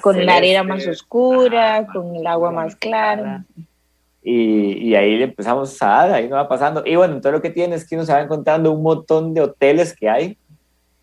con 0.00 0.24
la 0.24 0.36
arena 0.36 0.64
más 0.64 0.86
oscura, 0.86 1.86
con 1.92 2.16
el 2.16 2.26
agua 2.26 2.50
más 2.50 2.74
clara. 2.74 3.44
Y, 4.26 4.94
ahí 4.94 5.22
empezamos 5.22 5.80
a 5.82 5.86
dar, 5.86 6.12
ahí 6.12 6.28
nos 6.28 6.38
va 6.38 6.48
pasando. 6.48 6.82
Y 6.86 6.96
bueno, 6.96 7.14
entonces 7.14 7.32
lo 7.32 7.42
que 7.42 7.50
tiene 7.50 7.76
es 7.76 7.86
que 7.86 7.94
uno 7.94 8.06
se 8.06 8.12
va 8.12 8.22
encontrando 8.22 8.72
un 8.72 8.82
montón 8.82 9.34
de 9.34 9.42
hoteles 9.42 9.94
que 9.94 10.08
hay 10.08 10.38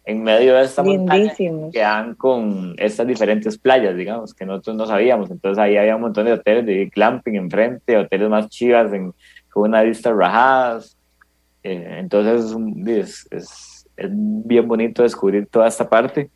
en 0.05 0.23
medio 0.23 0.55
de 0.55 0.63
esta 0.63 0.81
montaña 0.81 1.31
que 1.71 1.79
dan 1.79 2.15
con 2.15 2.73
estas 2.77 3.05
diferentes 3.05 3.59
playas, 3.59 3.95
digamos, 3.95 4.33
que 4.33 4.43
nosotros 4.43 4.75
no 4.75 4.87
sabíamos. 4.87 5.29
Entonces 5.29 5.59
ahí 5.59 5.77
había 5.77 5.95
un 5.95 6.01
montón 6.01 6.25
de 6.25 6.33
hoteles 6.33 6.65
de 6.65 6.87
glamping 6.87 7.35
enfrente, 7.35 7.95
hoteles 7.95 8.27
más 8.27 8.49
chivas 8.49 8.89
con 9.49 9.69
una 9.69 9.83
vista 9.83 10.11
rajadas. 10.11 10.97
Eh, 11.63 11.97
entonces 11.99 12.55
es, 12.87 13.27
es, 13.29 13.87
es, 13.97 14.09
bien 14.11 14.67
bonito 14.67 15.03
descubrir 15.03 15.45
toda 15.45 15.67
esta 15.67 15.87
parte. 15.87 16.31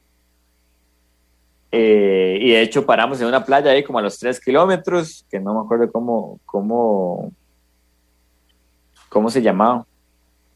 Eh, 1.78 2.38
y 2.40 2.52
de 2.52 2.62
hecho 2.62 2.86
paramos 2.86 3.20
en 3.20 3.28
una 3.28 3.44
playa 3.44 3.72
ahí 3.72 3.84
como 3.84 4.00
a 4.00 4.02
los 4.02 4.18
tres 4.18 4.40
kilómetros, 4.40 5.26
que 5.30 5.42
no 5.42 5.54
me 5.54 5.60
acuerdo 5.60 5.92
cómo, 5.92 6.40
cómo, 6.46 7.34
cómo 9.10 9.30
se 9.30 9.42
llamaba. 9.42 9.86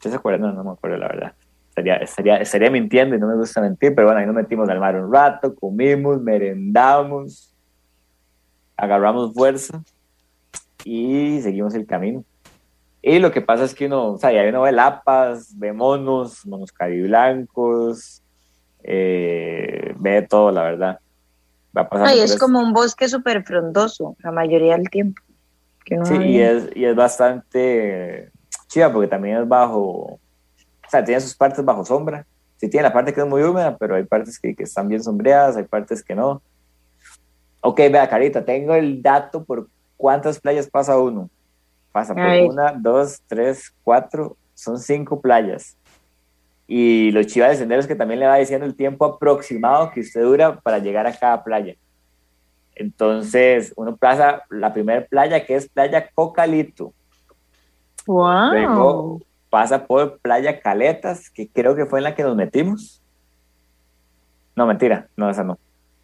No 0.02 0.64
me 0.64 0.70
acuerdo 0.70 0.96
la 0.96 1.08
verdad. 1.08 1.34
Estaría, 1.68 1.96
estaría, 1.96 2.36
estaría 2.38 2.70
mintiendo 2.70 3.16
y 3.16 3.18
no 3.18 3.26
me 3.26 3.36
gusta 3.36 3.60
mentir, 3.60 3.94
pero 3.94 4.06
bueno, 4.06 4.20
ahí 4.20 4.26
nos 4.26 4.34
metimos 4.34 4.66
al 4.70 4.80
mar 4.80 4.96
un 4.96 5.12
rato, 5.12 5.54
comimos, 5.54 6.22
merendamos, 6.22 7.54
agarramos 8.74 9.34
fuerza 9.34 9.82
y 10.86 11.38
seguimos 11.42 11.74
el 11.74 11.84
camino. 11.86 12.24
Y 13.02 13.18
lo 13.18 13.30
que 13.30 13.42
pasa 13.42 13.64
es 13.64 13.74
que 13.74 13.84
uno, 13.84 14.12
o 14.12 14.18
sea, 14.18 14.32
ya 14.32 14.48
uno 14.48 14.62
ve 14.62 14.72
lapas, 14.72 15.52
ve 15.58 15.74
monos, 15.74 16.46
monos 16.46 16.72
cariblancos, 16.72 18.22
eh, 18.82 19.94
ve 19.98 20.22
todo, 20.22 20.50
la 20.50 20.62
verdad. 20.62 21.00
Va 21.76 22.14
es 22.14 22.36
como 22.36 22.60
un 22.60 22.72
bosque 22.72 23.08
súper 23.08 23.44
frondoso 23.44 24.16
la 24.20 24.32
mayoría 24.32 24.76
del 24.76 24.90
tiempo. 24.90 25.22
sí, 26.04 26.14
y 26.16 26.40
es, 26.40 26.68
y 26.74 26.84
es 26.84 26.96
bastante 26.96 28.30
chida 28.68 28.92
porque 28.92 29.08
también 29.08 29.36
es 29.38 29.48
bajo, 29.48 29.80
o 29.80 30.20
sea, 30.88 31.04
tiene 31.04 31.20
sus 31.20 31.36
partes 31.36 31.64
bajo 31.64 31.84
sombra. 31.84 32.26
Sí 32.56 32.68
tiene 32.68 32.88
la 32.88 32.92
parte 32.92 33.14
que 33.14 33.20
es 33.20 33.26
muy 33.26 33.42
húmeda, 33.42 33.76
pero 33.78 33.94
hay 33.94 34.04
partes 34.04 34.38
que, 34.38 34.54
que 34.54 34.64
están 34.64 34.88
bien 34.88 35.02
sombreadas, 35.02 35.56
hay 35.56 35.64
partes 35.64 36.02
que 36.02 36.14
no. 36.14 36.42
Ok, 37.62 37.78
vea, 37.90 38.08
Carita, 38.08 38.44
tengo 38.44 38.74
el 38.74 39.00
dato 39.00 39.44
por 39.44 39.68
cuántas 39.96 40.40
playas 40.40 40.68
pasa 40.68 40.98
uno. 40.98 41.30
Pasa 41.92 42.14
por 42.14 42.50
una, 42.50 42.72
dos, 42.72 43.20
tres, 43.26 43.72
cuatro, 43.82 44.36
son 44.54 44.78
cinco 44.78 45.20
playas. 45.20 45.76
Y 46.72 47.10
lo 47.10 47.24
chiva 47.24 47.48
de 47.48 47.56
senderos 47.56 47.88
que 47.88 47.96
también 47.96 48.20
le 48.20 48.28
va 48.28 48.36
diciendo 48.36 48.64
el 48.64 48.76
tiempo 48.76 49.04
aproximado 49.04 49.90
que 49.90 50.02
usted 50.02 50.22
dura 50.22 50.60
para 50.60 50.78
llegar 50.78 51.04
a 51.04 51.12
cada 51.12 51.42
playa. 51.42 51.74
Entonces, 52.76 53.72
uno 53.74 53.96
pasa 53.96 54.44
la 54.50 54.72
primera 54.72 55.04
playa 55.04 55.44
que 55.44 55.56
es 55.56 55.68
Playa 55.68 56.08
Cocalito. 56.14 56.92
Wow. 58.06 58.52
Luego 58.52 59.20
pasa 59.50 59.84
por 59.84 60.20
Playa 60.20 60.60
Caletas, 60.60 61.28
que 61.28 61.48
creo 61.48 61.74
que 61.74 61.86
fue 61.86 61.98
en 61.98 62.04
la 62.04 62.14
que 62.14 62.22
nos 62.22 62.36
metimos. 62.36 63.02
No, 64.54 64.64
mentira, 64.64 65.08
no, 65.16 65.28
esa 65.28 65.42
no. 65.42 65.58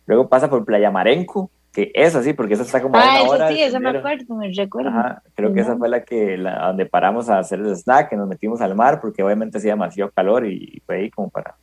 Luego 0.05 0.29
pasa 0.29 0.50
por 0.50 0.64
Playa 0.64 0.90
Marenco, 0.90 1.48
que 1.76 1.92
es 1.92 2.14
así, 2.14 2.32
porque 2.32 2.54
esa 2.54 2.62
está 2.62 2.80
como 2.80 2.96
ah, 2.96 3.20
una 3.20 3.30
hora. 3.30 3.48
Sí, 3.50 3.62
esa 3.62 3.78
me 3.78 3.90
acuerdo, 3.90 4.34
me 4.34 4.50
recuerdo. 4.50 4.90
creo 5.34 5.52
que 5.52 5.60
esa 5.60 5.76
fue 5.76 5.90
la 5.90 6.02
que, 6.04 6.38
la, 6.38 6.68
donde 6.68 6.86
paramos 6.86 7.28
a 7.28 7.38
hacer 7.38 7.60
el 7.60 7.76
snack, 7.76 8.08
que 8.08 8.16
nos 8.16 8.26
metimos 8.26 8.62
al 8.62 8.74
mar, 8.74 8.98
porque 8.98 9.22
obviamente 9.22 9.58
hacía 9.58 9.72
demasiado 9.72 10.10
calor 10.10 10.46
y 10.46 10.82
fue 10.86 10.96
ahí 10.96 11.10
como 11.10 11.28
para, 11.28 11.54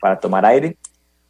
para 0.00 0.18
tomar 0.18 0.44
aire. 0.46 0.76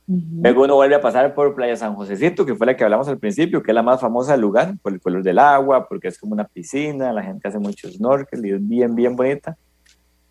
Luego 0.07 0.65
uno 0.65 0.77
vuelve 0.77 0.95
a 0.95 1.01
pasar 1.03 1.35
por 1.35 1.55
Playa 1.55 1.77
San 1.77 1.95
Josecito, 1.95 2.47
que 2.47 2.55
fue 2.55 2.67
la 2.67 2.75
que 2.75 2.85
hablamos 2.85 3.07
al 3.07 3.19
principio, 3.19 3.63
que 3.63 3.73
es 3.73 3.75
la 3.75 3.83
más 3.83 4.01
famosa 4.01 4.33
del 4.33 4.41
lugar, 4.41 4.73
por 4.81 4.95
el 4.95 5.01
color 5.03 5.23
del 5.23 5.39
agua, 5.39 5.87
porque 5.87 6.09
es 6.09 6.19
como 6.19 6.33
una 6.33 6.45
piscina, 6.45 7.13
la 7.13 7.23
gente 7.23 7.47
hace 7.47 7.59
mucho 7.59 7.87
snorkel 7.91 8.47
y 8.47 8.53
es 8.53 8.67
bien, 8.67 8.95
bien 8.95 9.15
bonita. 9.15 9.59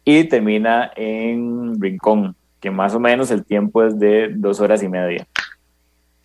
Y 0.04 0.24
termina 0.24 0.92
en 0.96 1.80
Rincón, 1.80 2.36
que 2.60 2.72
más 2.72 2.96
o 2.96 3.00
menos 3.00 3.30
el 3.30 3.46
tiempo 3.46 3.84
es 3.84 4.00
de 4.00 4.34
dos 4.36 4.60
horas 4.60 4.82
y 4.82 4.90
media. 4.90 5.28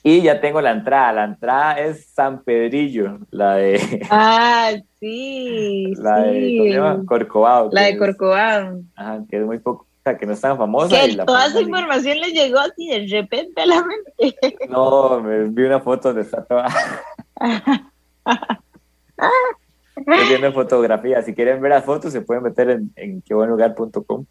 Y 0.03 0.23
ya 0.23 0.41
tengo 0.41 0.61
la 0.61 0.71
entrada. 0.71 1.13
La 1.13 1.25
entrada 1.25 1.79
es 1.79 2.07
San 2.07 2.43
Pedrillo, 2.43 3.19
la 3.31 3.57
de. 3.57 4.07
Ah, 4.11 4.73
sí. 4.99 5.93
la 5.99 6.23
de 6.23 7.03
Corcovado. 7.07 7.69
La 7.73 7.83
de 7.83 7.99
Corcovado. 7.99 8.81
Ajá, 8.97 9.23
que 9.29 9.39
es 9.39 9.45
muy 9.45 9.59
poco. 9.59 9.83
O 9.83 10.03
sea, 10.03 10.17
que 10.17 10.25
no 10.25 10.33
es 10.33 10.41
tan 10.41 10.57
famosa. 10.57 10.99
Que 10.99 11.15
toda 11.15 11.47
esa 11.47 11.61
información 11.61 12.19
le 12.21 12.31
llegó 12.31 12.59
así 12.59 12.89
de 12.89 13.07
repente 13.07 13.61
a 13.61 13.67
la 13.67 13.85
mente. 13.85 14.39
No, 14.71 15.21
me 15.21 15.45
vi 15.45 15.65
una 15.65 15.81
foto 15.81 16.09
donde 16.09 16.23
está 16.23 16.43
toda. 16.45 16.69
Estoy 19.97 20.29
viendo 20.29 20.53
fotografía. 20.53 21.21
Si 21.21 21.35
quieren 21.35 21.61
ver 21.61 21.73
las 21.73 21.85
fotos, 21.85 22.15
se 22.15 22.23
pueden 22.23 22.43
meter 22.43 22.71
en, 22.71 22.91
en 22.97 23.21
quebuenlugar.com 23.21 24.25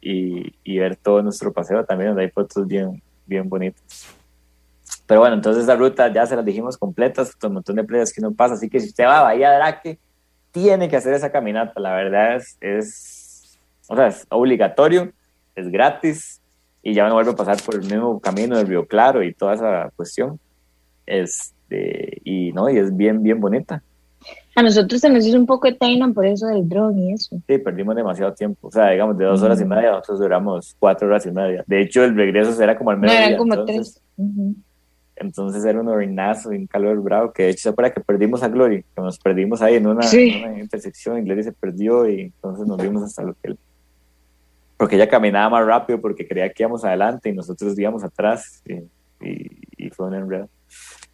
y, 0.00 0.54
y 0.62 0.78
ver 0.78 0.94
todo 0.94 1.20
nuestro 1.20 1.52
paseo 1.52 1.84
también, 1.84 2.10
donde 2.10 2.22
hay 2.22 2.30
fotos 2.30 2.64
bien, 2.68 3.02
bien 3.26 3.48
bonitas. 3.48 4.19
Pero 5.10 5.22
bueno, 5.22 5.34
entonces 5.34 5.66
la 5.66 5.74
ruta 5.74 6.06
ya 6.12 6.24
se 6.24 6.36
las 6.36 6.44
dijimos 6.44 6.78
completas, 6.78 7.36
un 7.42 7.54
montón 7.54 7.74
de 7.74 7.82
playas 7.82 8.12
que 8.12 8.20
no 8.20 8.30
pasa, 8.30 8.54
así 8.54 8.70
que 8.70 8.78
si 8.78 8.90
usted 8.90 9.02
va 9.02 9.18
a 9.18 9.22
Bahía 9.24 9.50
Draque, 9.50 9.98
tiene 10.52 10.88
que 10.88 10.94
hacer 10.94 11.12
esa 11.14 11.32
caminata, 11.32 11.80
la 11.80 11.96
verdad 11.96 12.36
es, 12.36 12.56
es, 12.60 13.58
o 13.88 13.96
sea, 13.96 14.06
es 14.06 14.24
obligatorio, 14.28 15.10
es 15.56 15.68
gratis, 15.68 16.40
y 16.80 16.94
ya 16.94 17.08
no 17.08 17.14
vuelve 17.14 17.32
a 17.32 17.34
pasar 17.34 17.56
por 17.60 17.74
el 17.74 17.80
mismo 17.80 18.20
camino 18.20 18.56
del 18.56 18.68
Río 18.68 18.86
Claro 18.86 19.24
y 19.24 19.34
toda 19.34 19.54
esa 19.54 19.90
cuestión. 19.96 20.38
Este, 21.06 22.20
y 22.22 22.52
no, 22.52 22.70
y 22.70 22.78
es 22.78 22.96
bien, 22.96 23.20
bien 23.20 23.40
bonita. 23.40 23.82
A 24.54 24.62
nosotros 24.62 25.00
se 25.00 25.10
nos 25.10 25.26
hizo 25.26 25.36
un 25.36 25.46
poco 25.46 25.66
de 25.66 25.74
time 25.74 26.12
por 26.12 26.24
eso 26.24 26.46
del 26.46 26.68
drone 26.68 27.02
y 27.02 27.12
eso. 27.14 27.36
Sí, 27.48 27.58
perdimos 27.58 27.96
demasiado 27.96 28.32
tiempo. 28.32 28.68
O 28.68 28.70
sea, 28.70 28.90
digamos, 28.90 29.18
de 29.18 29.24
dos 29.24 29.42
horas 29.42 29.60
y 29.60 29.64
media, 29.64 29.90
nosotros 29.90 30.20
duramos 30.20 30.76
cuatro 30.78 31.08
horas 31.08 31.26
y 31.26 31.32
media. 31.32 31.64
De 31.66 31.82
hecho, 31.82 32.04
el 32.04 32.14
regreso 32.14 32.52
será 32.52 32.78
como 32.78 32.90
al 32.92 32.98
mediodía. 32.98 33.20
No, 33.22 33.26
eran 33.26 33.38
como 33.38 33.64
tres. 33.64 34.00
Entonces 35.20 35.62
era 35.66 35.78
un 35.78 35.88
orinazo 35.88 36.50
y 36.50 36.56
un 36.56 36.66
calor 36.66 36.98
bravo, 37.02 37.30
que 37.30 37.42
de 37.42 37.50
hecho 37.50 37.64
se 37.64 37.68
acuerda 37.68 37.92
que 37.92 38.00
perdimos 38.00 38.42
a 38.42 38.48
Glory, 38.48 38.82
que 38.82 39.02
nos 39.02 39.18
perdimos 39.18 39.60
ahí 39.60 39.74
en 39.74 39.86
una, 39.86 40.06
intersección 40.58 41.18
y 41.18 41.22
Glory 41.22 41.42
se 41.42 41.52
perdió 41.52 42.08
y 42.08 42.22
entonces 42.22 42.66
nos 42.66 42.80
vimos 42.80 43.02
hasta 43.02 43.24
que 43.24 43.50
él... 43.50 43.58
Porque 44.78 44.96
ella 44.96 45.10
caminaba 45.10 45.50
más 45.50 45.66
rápido 45.66 46.00
porque 46.00 46.26
creía 46.26 46.50
que 46.50 46.62
íbamos 46.62 46.86
adelante 46.86 47.28
y 47.28 47.32
nosotros 47.34 47.78
íbamos 47.78 48.02
atrás 48.02 48.62
y, 48.66 49.90
fue 49.90 50.06
un 50.06 50.14
enredo. 50.14 50.48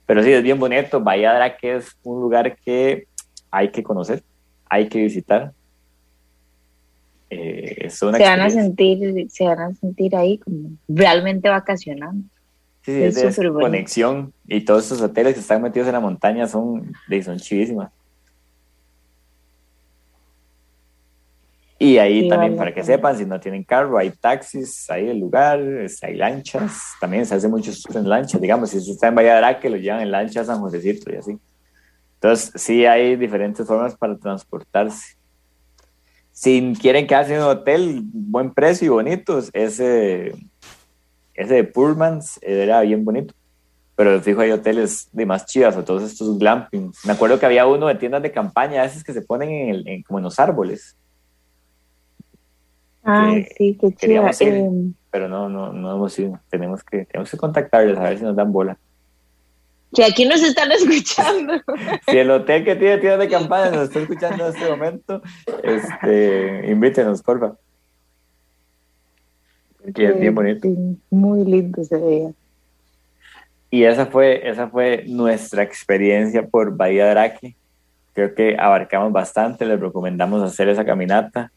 Pero 0.06 0.22
sí, 0.22 0.30
es 0.30 0.42
bien 0.42 0.60
bonito. 0.60 1.00
Bahía 1.00 1.56
que 1.56 1.76
es 1.76 1.96
un 2.04 2.20
lugar 2.20 2.56
que 2.58 3.08
hay 3.50 3.70
que 3.72 3.82
conocer, 3.82 4.22
hay 4.70 4.88
que 4.88 5.02
visitar. 5.02 5.52
Eh, 7.28 7.90
se 7.90 8.06
van 8.06 8.40
a 8.40 8.50
sentir, 8.50 9.28
se 9.30 9.44
van 9.44 9.58
a 9.58 9.74
sentir 9.74 10.14
ahí 10.14 10.38
como 10.38 10.70
realmente 10.86 11.48
vacacionando. 11.48 12.22
Sí, 12.86 13.02
es, 13.02 13.16
es 13.16 13.36
conexión. 13.36 14.32
Y 14.46 14.60
todos 14.60 14.84
estos 14.84 15.00
hoteles 15.00 15.34
que 15.34 15.40
están 15.40 15.60
metidos 15.60 15.88
en 15.88 15.94
la 15.94 16.00
montaña 16.00 16.46
son, 16.46 16.92
son 17.24 17.36
chivísimas. 17.36 17.90
Y 21.80 21.98
ahí 21.98 22.28
también, 22.28 22.56
para 22.56 22.72
que 22.72 22.84
sepan, 22.84 23.18
si 23.18 23.26
no 23.26 23.40
tienen 23.40 23.64
carro, 23.64 23.98
hay 23.98 24.10
taxis, 24.10 24.88
hay 24.88 25.08
el 25.08 25.18
lugar, 25.18 25.60
hay 26.02 26.14
lanchas, 26.14 26.92
también 27.00 27.26
se 27.26 27.34
hace 27.34 27.48
mucho 27.48 27.72
en 27.92 28.08
lanchas, 28.08 28.40
digamos, 28.40 28.70
si 28.70 28.78
usted 28.78 28.92
está 28.92 29.08
en 29.08 29.16
Valladolid, 29.16 29.58
que 29.60 29.68
lo 29.68 29.76
llevan 29.76 30.02
en 30.02 30.12
lanchas 30.12 30.48
a 30.48 30.54
San 30.54 30.60
Josecito 30.60 31.12
y 31.12 31.16
así. 31.16 31.38
Entonces, 32.14 32.52
sí 32.54 32.86
hay 32.86 33.16
diferentes 33.16 33.66
formas 33.66 33.96
para 33.96 34.16
transportarse. 34.16 35.16
Si 36.30 36.72
quieren 36.80 37.08
quedarse 37.08 37.34
en 37.34 37.42
un 37.42 37.48
hotel, 37.48 38.00
buen 38.04 38.54
precio 38.54 38.86
y 38.86 38.90
bonitos, 38.90 39.50
ese 39.52 40.34
ese 41.36 41.54
de 41.54 41.64
Pullmans 41.64 42.38
era 42.42 42.80
bien 42.80 43.04
bonito. 43.04 43.34
Pero 43.94 44.20
fijo, 44.20 44.42
hay 44.42 44.50
hoteles 44.50 45.08
de 45.12 45.24
más 45.24 45.46
chivas 45.46 45.76
o 45.76 45.84
todos 45.84 46.02
estos 46.02 46.38
glampings. 46.38 47.04
Me 47.06 47.12
acuerdo 47.12 47.38
que 47.38 47.46
había 47.46 47.66
uno 47.66 47.86
de 47.86 47.94
tiendas 47.94 48.22
de 48.22 48.30
campaña, 48.30 48.84
esos 48.84 49.02
que 49.02 49.14
se 49.14 49.22
ponen 49.22 49.50
en, 49.50 49.88
el, 49.88 50.04
como 50.04 50.18
en 50.18 50.24
los 50.24 50.38
árboles. 50.38 50.96
Ah, 53.02 53.34
sí, 53.56 53.78
qué 53.80 53.94
chido. 53.94 54.26
Eh, 54.40 54.70
pero 55.10 55.28
no, 55.28 55.48
no, 55.48 55.72
no 55.72 55.94
hemos 55.94 56.18
ido. 56.18 56.38
Tenemos 56.50 56.82
que, 56.82 57.06
tenemos 57.06 57.30
que 57.30 57.36
contactarles 57.38 57.96
a 57.96 58.02
ver 58.02 58.18
si 58.18 58.24
nos 58.24 58.36
dan 58.36 58.52
bola. 58.52 58.76
Que 59.94 60.04
aquí 60.04 60.26
nos 60.26 60.42
están 60.42 60.70
escuchando. 60.72 61.54
si 62.06 62.18
el 62.18 62.30
hotel 62.30 62.64
que 62.64 62.76
tiene 62.76 62.98
tiendas 62.98 63.20
de 63.20 63.28
campaña 63.28 63.70
nos 63.70 63.84
está 63.84 64.00
escuchando 64.00 64.46
en 64.46 64.54
este 64.54 64.68
momento, 64.68 65.22
este, 65.62 66.70
invítenos, 66.70 67.22
porfa 67.22 67.54
es 69.94 70.20
bien 70.20 70.34
bonito. 70.34 70.68
muy 71.10 71.44
lindo 71.44 71.82
ese 71.82 71.98
día. 71.98 72.30
Y 73.70 73.84
esa 73.84 74.06
fue, 74.06 74.48
esa 74.48 74.68
fue 74.68 75.04
nuestra 75.06 75.62
experiencia 75.62 76.46
por 76.46 76.76
Bahía 76.76 77.10
Draque. 77.10 77.56
Creo 78.14 78.34
que 78.34 78.56
abarcamos 78.58 79.12
bastante, 79.12 79.66
les 79.66 79.78
recomendamos 79.78 80.42
hacer 80.42 80.68
esa 80.68 80.84
caminata, 80.84 81.50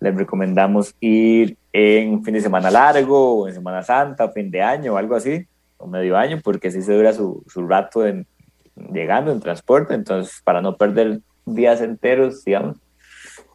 les 0.00 0.14
recomendamos 0.14 0.94
ir 1.00 1.56
en 1.72 2.22
fin 2.24 2.34
de 2.34 2.40
semana 2.40 2.70
largo, 2.70 3.40
o 3.40 3.48
en 3.48 3.54
Semana 3.54 3.82
Santa, 3.82 4.28
fin 4.30 4.50
de 4.50 4.60
año, 4.60 4.94
o 4.94 4.96
algo 4.96 5.14
así, 5.14 5.46
o 5.78 5.86
medio 5.86 6.16
año, 6.16 6.40
porque 6.42 6.68
así 6.68 6.82
se 6.82 6.92
dura 6.92 7.12
su, 7.12 7.42
su 7.46 7.66
rato 7.66 8.06
en, 8.06 8.26
llegando 8.92 9.32
en 9.32 9.40
transporte, 9.40 9.94
entonces 9.94 10.40
para 10.44 10.60
no 10.60 10.76
perder 10.76 11.20
días 11.46 11.80
enteros, 11.80 12.44
digamos, 12.44 12.76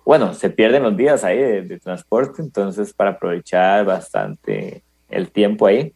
bueno, 0.08 0.34
se 0.34 0.50
pierden 0.50 0.84
los 0.84 0.96
días 0.96 1.26
ahí 1.26 1.38
de, 1.38 1.80
transporte, 1.80 2.42
entonces 2.42 2.94
para 2.94 3.10
aprovechar 3.10 3.84
bastante 3.84 4.82
el 5.10 5.30
tiempo 5.32 5.68
ahí. 5.68 5.94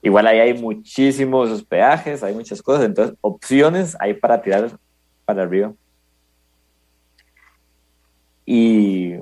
Igual 0.00 0.28
ahí 0.28 0.38
hay 0.38 0.54
muchísimos 0.54 1.50
hospedajes, 1.50 2.22
hay 2.22 2.36
muchas 2.36 2.62
cosas, 2.62 2.84
entonces 2.84 3.16
opciones 3.20 3.96
hay 3.98 4.14
para 4.14 4.40
tirar 4.40 4.70
para 5.24 5.42
arriba. 5.42 5.72
Y, 8.44 9.14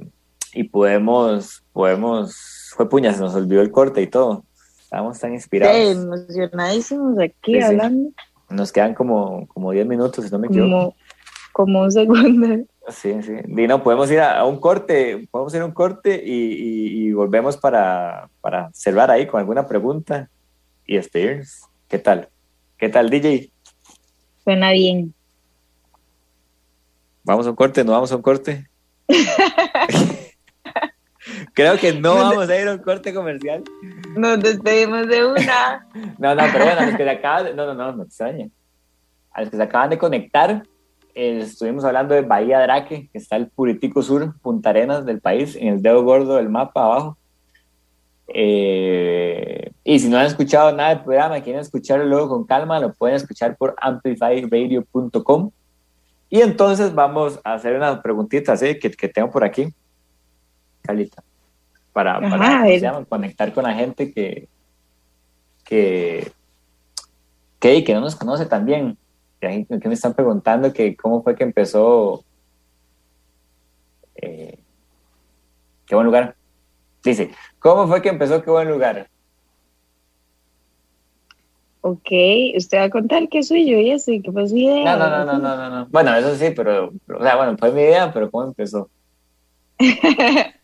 y 0.52 0.64
podemos, 0.64 1.64
podemos, 1.72 2.72
fue 2.76 2.86
puña, 2.86 3.14
se 3.14 3.20
nos 3.20 3.34
olvidó 3.34 3.62
el 3.62 3.70
corte 3.70 4.02
y 4.02 4.06
todo. 4.06 4.44
Estamos 4.82 5.18
tan 5.18 5.32
inspirados. 5.32 5.74
Sí, 5.74 5.92
emocionadísimos 5.92 7.18
aquí 7.20 7.58
hablando. 7.58 8.10
Nos 8.50 8.70
quedan 8.70 8.92
como, 8.92 9.46
como 9.46 9.72
10 9.72 9.86
minutos, 9.86 10.26
si 10.26 10.30
no 10.30 10.38
me 10.38 10.48
equivoco. 10.48 10.94
Como, 11.54 11.84
un 11.84 11.90
segundo. 11.90 12.66
Sí, 12.88 13.22
sí. 13.22 13.32
Dino, 13.44 13.82
podemos 13.82 14.10
ir 14.10 14.20
a, 14.20 14.44
un 14.44 14.58
corte, 14.58 15.26
podemos 15.30 15.54
ir 15.54 15.62
a 15.62 15.64
un 15.64 15.72
corte 15.72 16.20
y, 16.24 17.12
volvemos 17.12 17.56
para, 17.56 18.28
para 18.40 18.70
cerrar 18.72 19.10
ahí 19.10 19.26
con 19.26 19.40
alguna 19.40 19.66
pregunta 19.66 20.28
y 20.86 20.96
despedirnos. 20.96 21.62
¿Qué 21.88 21.98
tal? 21.98 22.28
¿Qué 22.76 22.88
tal, 22.88 23.08
DJ? 23.08 23.50
Suena 24.42 24.72
bien. 24.72 25.14
¿Vamos 27.22 27.46
a 27.46 27.50
un 27.50 27.56
corte? 27.56 27.84
¿No 27.84 27.92
vamos 27.92 28.12
a 28.12 28.16
un 28.16 28.22
corte? 28.22 28.68
Creo 31.54 31.78
que 31.78 31.92
no 31.94 32.16
vamos 32.16 32.48
a 32.48 32.60
ir 32.60 32.68
a 32.68 32.72
un 32.72 32.78
corte 32.78 33.14
comercial. 33.14 33.62
Nos 34.16 34.40
despedimos 34.40 35.06
de 35.08 35.24
una. 35.24 35.86
no, 36.18 36.34
no, 36.34 36.42
pero 36.52 36.64
bueno, 36.64 36.80
a 36.80 36.86
los 36.86 36.96
que 36.96 37.04
se 37.04 37.10
acaban 37.10 37.44
de... 37.44 37.54
No, 37.54 37.66
no, 37.66 37.74
no, 37.74 37.92
no 37.92 38.02
extraña. 38.02 38.48
A 39.32 39.40
los 39.40 39.50
que 39.50 39.56
se 39.56 39.62
acaban 39.62 39.90
de 39.90 39.98
conectar, 39.98 40.62
eh, 41.14 41.40
estuvimos 41.40 41.84
hablando 41.84 42.14
de 42.14 42.22
Bahía 42.22 42.60
Draque, 42.60 43.08
que 43.12 43.18
está 43.18 43.36
el 43.36 43.48
Puritico 43.48 44.02
Sur, 44.02 44.38
Punta 44.40 44.70
Arenas 44.70 45.04
del 45.06 45.20
país, 45.20 45.56
en 45.56 45.68
el 45.68 45.82
dedo 45.82 46.02
gordo 46.02 46.36
del 46.36 46.48
mapa 46.48 46.84
abajo. 46.84 47.18
Eh, 48.28 49.70
y 49.84 49.98
si 49.98 50.08
no 50.08 50.18
han 50.18 50.26
escuchado 50.26 50.72
nada 50.72 50.90
del 50.90 51.04
programa, 51.04 51.40
quieren 51.40 51.60
escucharlo 51.60 52.06
luego 52.06 52.28
con 52.28 52.44
calma, 52.44 52.80
lo 52.80 52.92
pueden 52.92 53.16
escuchar 53.16 53.56
por 53.56 53.74
amplifyradio.com. 53.78 55.50
Y 56.30 56.40
entonces 56.40 56.94
vamos 56.94 57.38
a 57.44 57.54
hacer 57.54 57.76
unas 57.76 58.00
preguntitas 58.00 58.60
¿eh? 58.62 58.78
que, 58.78 58.90
que 58.90 59.08
tengo 59.08 59.30
por 59.30 59.44
aquí. 59.44 59.68
Calita 60.82 61.22
para, 61.94 62.20
conectar 63.08 63.54
con 63.54 63.62
la 63.62 63.72
gente 63.72 64.12
que, 64.12 64.48
que, 65.64 66.32
que, 67.60 67.84
que 67.84 67.94
no 67.94 68.00
nos 68.00 68.16
conoce 68.16 68.46
también. 68.46 68.98
Que, 69.50 69.80
que 69.80 69.88
me 69.88 69.94
están 69.94 70.14
preguntando 70.14 70.72
que 70.72 70.96
cómo 70.96 71.22
fue 71.22 71.34
que 71.34 71.44
empezó. 71.44 72.24
Eh, 74.16 74.58
qué 75.86 75.94
buen 75.94 76.06
lugar. 76.06 76.36
Dice, 77.02 77.30
¿cómo 77.58 77.86
fue 77.86 78.00
que 78.00 78.08
empezó 78.08 78.42
qué 78.42 78.50
buen 78.50 78.68
lugar? 78.68 79.08
Ok, 81.82 82.10
usted 82.56 82.78
va 82.78 82.84
a 82.84 82.90
contar 82.90 83.28
que 83.28 83.42
soy 83.42 83.70
yo 83.70 83.78
y 83.78 83.92
así, 83.92 84.22
que 84.22 84.32
fue 84.32 84.48
su 84.48 84.56
idea. 84.56 84.96
No, 84.96 85.10
no, 85.10 85.24
no, 85.26 85.38
no, 85.38 85.56
no, 85.56 85.70
no. 85.70 85.86
Bueno, 85.90 86.14
eso 86.16 86.34
sí, 86.34 86.50
pero, 86.56 86.86
o 86.86 87.22
sea, 87.22 87.36
bueno, 87.36 87.58
fue 87.58 87.72
mi 87.72 87.82
idea, 87.82 88.10
pero 88.10 88.30
¿cómo 88.30 88.46
empezó? 88.46 88.88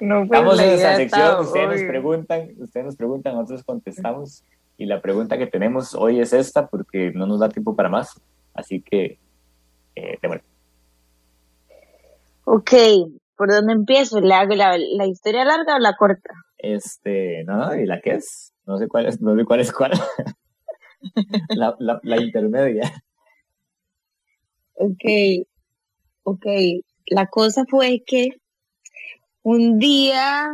No 0.00 0.22
Estamos 0.22 0.60
en 0.60 0.70
esa 0.70 0.96
sección, 0.96 1.40
ustedes 1.40 1.68
nos 1.68 1.82
preguntan, 1.88 2.50
ustedes 2.58 2.86
nos 2.86 2.96
preguntan, 2.96 3.34
nosotros 3.34 3.64
contestamos. 3.64 4.44
Y 4.76 4.86
la 4.86 5.00
pregunta 5.00 5.38
que 5.38 5.46
tenemos 5.46 5.94
hoy 5.94 6.20
es 6.20 6.32
esta, 6.32 6.66
porque 6.68 7.12
no 7.14 7.26
nos 7.26 7.40
da 7.40 7.48
tiempo 7.48 7.76
para 7.76 7.88
más. 7.88 8.20
Así 8.54 8.82
que, 8.82 9.18
eh, 9.94 10.18
Ok, 12.44 12.72
¿por 13.36 13.50
dónde 13.50 13.72
empiezo? 13.72 14.20
¿Le 14.20 14.34
hago 14.34 14.54
la, 14.54 14.76
la, 14.76 15.06
historia 15.06 15.44
larga 15.44 15.76
o 15.76 15.78
la 15.78 15.94
corta? 15.94 16.34
Este, 16.58 17.44
no, 17.44 17.74
¿y 17.76 17.86
la 17.86 18.00
qué 18.00 18.14
es? 18.14 18.52
No 18.66 18.78
sé 18.78 18.88
cuál 18.88 19.06
es, 19.06 19.20
no 19.20 19.36
sé 19.36 19.44
cuál 19.44 19.60
es 19.60 19.72
cuál. 19.72 19.92
la, 21.48 21.76
la, 21.78 22.00
la 22.02 22.20
intermedia. 22.20 22.92
Ok, 24.74 25.46
ok. 26.24 26.46
La 27.06 27.26
cosa 27.26 27.64
fue 27.68 28.02
que 28.04 28.30
un 29.42 29.78
día, 29.78 30.48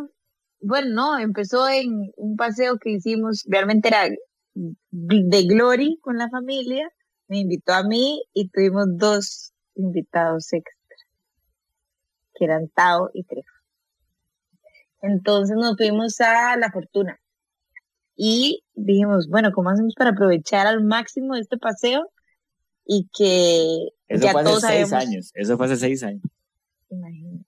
bueno, 0.61 0.89
no, 0.95 1.19
empezó 1.19 1.69
en 1.69 2.11
un 2.17 2.37
paseo 2.37 2.79
que 2.79 2.91
hicimos, 2.91 3.45
realmente 3.49 3.89
era 3.89 4.09
de 4.55 5.43
Glory 5.45 5.99
con 6.01 6.19
la 6.19 6.29
familia, 6.29 6.91
me 7.29 7.41
invitó 7.41 7.73
a 7.73 7.85
mí 7.85 8.25
y 8.33 8.49
tuvimos 8.49 8.87
dos 8.97 9.53
invitados 9.75 10.53
extra, 10.53 10.97
que 12.35 12.45
eran 12.45 12.69
Tao 12.69 13.11
y 13.13 13.25
Trejo. 13.25 13.49
Entonces 15.01 15.57
nos 15.57 15.77
fuimos 15.77 16.21
a 16.21 16.57
La 16.57 16.73
Fortuna 16.73 17.21
y 18.17 18.65
dijimos, 18.75 19.29
bueno, 19.29 19.53
¿cómo 19.53 19.71
hacemos 19.71 19.95
para 19.95 20.11
aprovechar 20.11 20.67
al 20.67 20.83
máximo 20.83 21.37
este 21.37 21.57
paseo? 21.57 22.11
Y 22.85 23.09
que 23.17 23.91
Eso 24.09 24.25
ya 24.25 24.33
fue 24.33 24.43
hace 24.43 24.61
seis 24.61 24.93
años, 24.93 25.31
eso 25.35 25.57
fue 25.57 25.67
hace 25.67 25.77
seis 25.77 26.03
años. 26.03 26.23
Imagínate. 26.89 27.45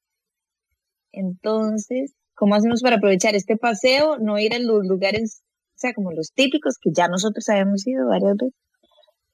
Entonces, 1.12 2.14
¿cómo 2.40 2.54
hacemos 2.54 2.80
para 2.80 2.96
aprovechar 2.96 3.34
este 3.34 3.58
paseo? 3.58 4.16
No 4.18 4.38
ir 4.38 4.54
a 4.54 4.58
los 4.58 4.86
lugares, 4.86 5.42
o 5.74 5.78
sea, 5.78 5.92
como 5.92 6.10
los 6.10 6.32
típicos, 6.32 6.78
que 6.80 6.90
ya 6.90 7.06
nosotros 7.06 7.46
habíamos 7.50 7.86
ido 7.86 8.08
varias 8.08 8.34
veces, 8.38 8.54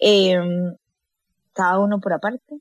em, 0.00 0.74
cada 1.52 1.78
uno 1.78 2.00
por 2.00 2.12
aparte. 2.12 2.56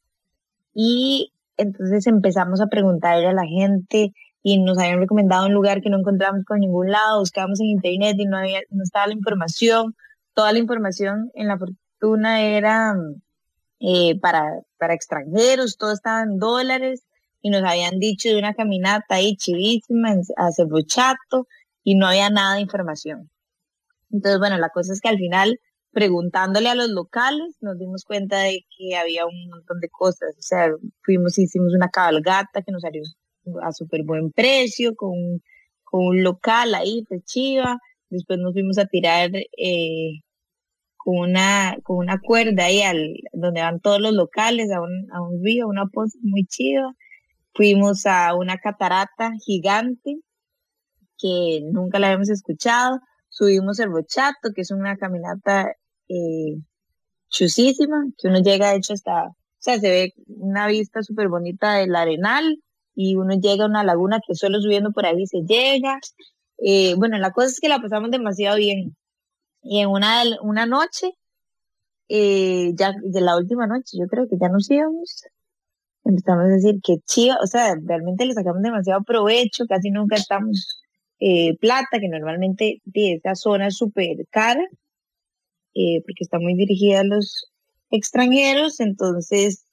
Y 0.75 1.33
entonces 1.57 2.05
empezamos 2.05 2.61
a 2.61 2.67
preguntarle 2.67 3.27
a 3.27 3.33
la 3.33 3.45
gente 3.45 4.13
y 4.43 4.59
nos 4.61 4.77
habían 4.77 4.99
recomendado 4.99 5.47
un 5.47 5.53
lugar 5.53 5.81
que 5.81 5.89
no 5.89 5.97
encontramos 5.97 6.45
por 6.45 6.59
ningún 6.59 6.91
lado, 6.91 7.19
buscábamos 7.21 7.59
en 7.59 7.67
internet 7.67 8.15
y 8.19 8.25
no 8.25 8.37
había, 8.37 8.59
no 8.69 8.83
estaba 8.83 9.07
la 9.07 9.13
información. 9.13 9.95
Toda 10.35 10.53
la 10.53 10.59
información 10.59 11.31
en 11.33 11.47
la 11.47 11.57
fortuna 11.57 12.43
era 12.43 12.95
eh, 13.79 14.19
para, 14.19 14.61
para 14.77 14.93
extranjeros, 14.93 15.77
todo 15.77 15.91
estaba 15.91 16.21
en 16.21 16.37
dólares 16.37 17.04
y 17.45 17.51
nos 17.51 17.63
habían 17.63 17.99
dicho 17.99 18.29
de 18.29 18.39
una 18.39 18.55
caminata 18.55 19.17
ahí 19.17 19.35
chivísima 19.37 20.15
a 20.35 20.51
Cerbochato 20.51 21.45
y 21.83 21.93
no 21.93 22.07
había 22.07 22.31
nada 22.31 22.55
de 22.55 22.61
información. 22.61 23.29
Entonces, 24.09 24.39
bueno, 24.39 24.57
la 24.57 24.69
cosa 24.69 24.93
es 24.93 24.99
que 24.99 25.09
al 25.09 25.19
final, 25.19 25.59
preguntándole 25.91 26.69
a 26.69 26.73
los 26.73 26.89
locales, 26.89 27.55
nos 27.61 27.77
dimos 27.77 28.03
cuenta 28.03 28.39
de 28.39 28.65
que 28.75 28.95
había 28.95 29.27
un 29.27 29.47
montón 29.51 29.79
de 29.79 29.89
cosas. 29.89 30.35
O 30.39 30.41
sea, 30.41 30.71
fuimos, 31.03 31.37
hicimos 31.37 31.71
una 31.75 31.89
cabalgata 31.89 32.63
que 32.63 32.71
nos 32.71 32.81
salió 32.81 33.03
a 33.61 33.71
súper 33.73 34.01
buen 34.03 34.31
precio, 34.31 34.95
con, 34.95 35.13
con 35.83 36.03
un 36.03 36.23
local 36.23 36.73
ahí 36.73 37.05
de 37.11 37.21
Chiva. 37.21 37.77
Después 38.09 38.39
nos 38.39 38.53
fuimos 38.53 38.79
a 38.79 38.87
tirar 38.87 39.29
eh, 39.35 40.21
con 40.97 41.17
una, 41.17 41.77
con 41.83 41.97
una 41.97 42.19
cuerda 42.19 42.65
ahí 42.65 42.81
al, 42.81 43.17
donde 43.33 43.61
van 43.61 43.81
todos 43.81 44.01
los 44.01 44.13
locales, 44.13 44.71
a 44.71 44.81
un, 44.81 45.07
a 45.11 45.21
un 45.21 45.43
río, 45.43 45.67
una 45.67 45.85
poza 45.85 46.17
muy 46.23 46.43
chiva. 46.47 46.91
Fuimos 47.55 48.05
a 48.05 48.35
una 48.35 48.57
catarata 48.57 49.31
gigante 49.45 50.17
que 51.17 51.61
nunca 51.71 51.99
la 51.99 52.07
habíamos 52.07 52.29
escuchado. 52.29 52.99
Subimos 53.29 53.79
el 53.79 53.89
Bochato, 53.89 54.51
que 54.53 54.61
es 54.61 54.71
una 54.71 54.97
caminata 54.97 55.71
eh, 56.09 56.57
chusísima, 57.29 58.05
que 58.17 58.27
uno 58.27 58.41
llega, 58.41 58.71
de 58.71 58.77
hecho, 58.77 58.93
hasta, 58.93 59.27
o 59.27 59.35
sea, 59.57 59.79
se 59.79 59.89
ve 59.89 60.13
una 60.27 60.67
vista 60.67 61.01
súper 61.01 61.29
bonita 61.29 61.75
del 61.75 61.95
arenal 61.95 62.57
y 62.93 63.15
uno 63.15 63.35
llega 63.39 63.65
a 63.65 63.67
una 63.67 63.83
laguna 63.83 64.19
que 64.25 64.35
solo 64.35 64.59
subiendo 64.61 64.91
por 64.91 65.05
ahí 65.05 65.25
se 65.25 65.41
llega. 65.47 65.99
Eh, 66.57 66.95
bueno, 66.95 67.17
la 67.17 67.31
cosa 67.31 67.47
es 67.47 67.59
que 67.59 67.69
la 67.69 67.81
pasamos 67.81 68.11
demasiado 68.11 68.57
bien. 68.57 68.95
Y 69.61 69.79
en 69.79 69.89
una, 69.89 70.23
una 70.41 70.65
noche, 70.65 71.11
eh, 72.09 72.73
ya 72.75 72.93
de 73.01 73.21
la 73.21 73.37
última 73.37 73.67
noche, 73.67 73.97
yo 73.99 74.07
creo 74.07 74.27
que 74.29 74.37
ya 74.39 74.49
nos 74.49 74.69
íbamos, 74.69 75.23
empezamos 76.05 76.45
a 76.45 76.47
decir 76.47 76.79
que 76.81 76.99
chiva, 77.05 77.37
o 77.43 77.47
sea, 77.47 77.75
realmente 77.83 78.25
le 78.25 78.33
sacamos 78.33 78.61
demasiado 78.61 79.03
provecho, 79.03 79.65
casi 79.67 79.89
nunca 79.89 80.15
estamos 80.15 80.81
eh, 81.19 81.57
plata, 81.57 81.99
que 81.99 82.07
normalmente 82.07 82.81
de 82.85 83.13
esta 83.13 83.35
zona 83.35 83.67
es 83.67 83.77
súper 83.77 84.25
cara, 84.29 84.63
eh, 85.73 86.01
porque 86.01 86.23
está 86.23 86.39
muy 86.39 86.55
dirigida 86.55 87.01
a 87.01 87.03
los 87.03 87.51
extranjeros, 87.89 88.79
entonces, 88.79 89.65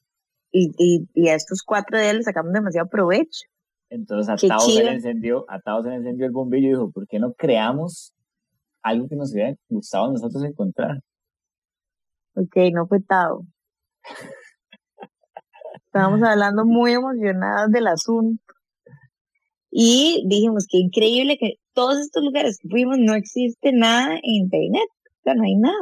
y, 0.51 1.07
y, 1.15 1.29
a 1.29 1.35
estos 1.35 1.63
cuatro 1.63 1.99
días 1.99 2.15
le 2.15 2.23
sacamos 2.23 2.53
demasiado 2.53 2.89
provecho. 2.89 3.47
Entonces 3.91 4.29
a 4.29 4.49
Tao, 4.49 4.61
se 4.61 4.85
le 4.85 4.93
encendió, 4.93 5.45
a 5.49 5.61
Tao 5.61 5.83
se 5.83 5.91
le 5.91 5.97
encendió 5.97 6.27
el 6.27 6.33
bombillo 6.33 6.67
y 6.67 6.71
dijo, 6.71 6.91
¿por 6.91 7.07
qué 7.07 7.19
no 7.19 7.35
creamos 7.35 8.15
algo 8.83 9.07
que 9.07 9.17
nos 9.17 9.33
hubiera 9.33 9.55
gustado 9.69 10.07
a 10.07 10.13
nosotros 10.13 10.43
encontrar? 10.45 11.03
Ok, 12.35 12.57
no 12.73 12.87
fue 12.87 13.01
Tao. 13.01 13.45
Estábamos 15.93 16.23
hablando 16.23 16.65
muy 16.65 16.93
emocionadas 16.93 17.71
del 17.71 17.87
asunto. 17.87 18.43
Y 19.71 20.25
dijimos 20.27 20.67
que 20.67 20.79
increíble 20.79 21.37
que 21.39 21.57
todos 21.75 22.01
estos 22.01 22.25
lugares 22.25 22.57
que 22.57 22.67
fuimos 22.71 22.97
no 22.99 23.15
existe 23.15 23.73
nada 23.75 24.15
en 24.15 24.45
internet. 24.45 24.89
O 25.05 25.23
sea, 25.23 25.35
no 25.35 25.43
hay 25.43 25.55
nada. 25.57 25.77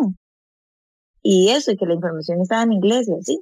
Y 1.22 1.50
eso, 1.50 1.70
y 1.70 1.76
que 1.76 1.86
la 1.86 1.94
información 1.94 2.40
estaba 2.40 2.64
en 2.64 2.72
inglés 2.72 3.08
y 3.08 3.12
así. 3.12 3.40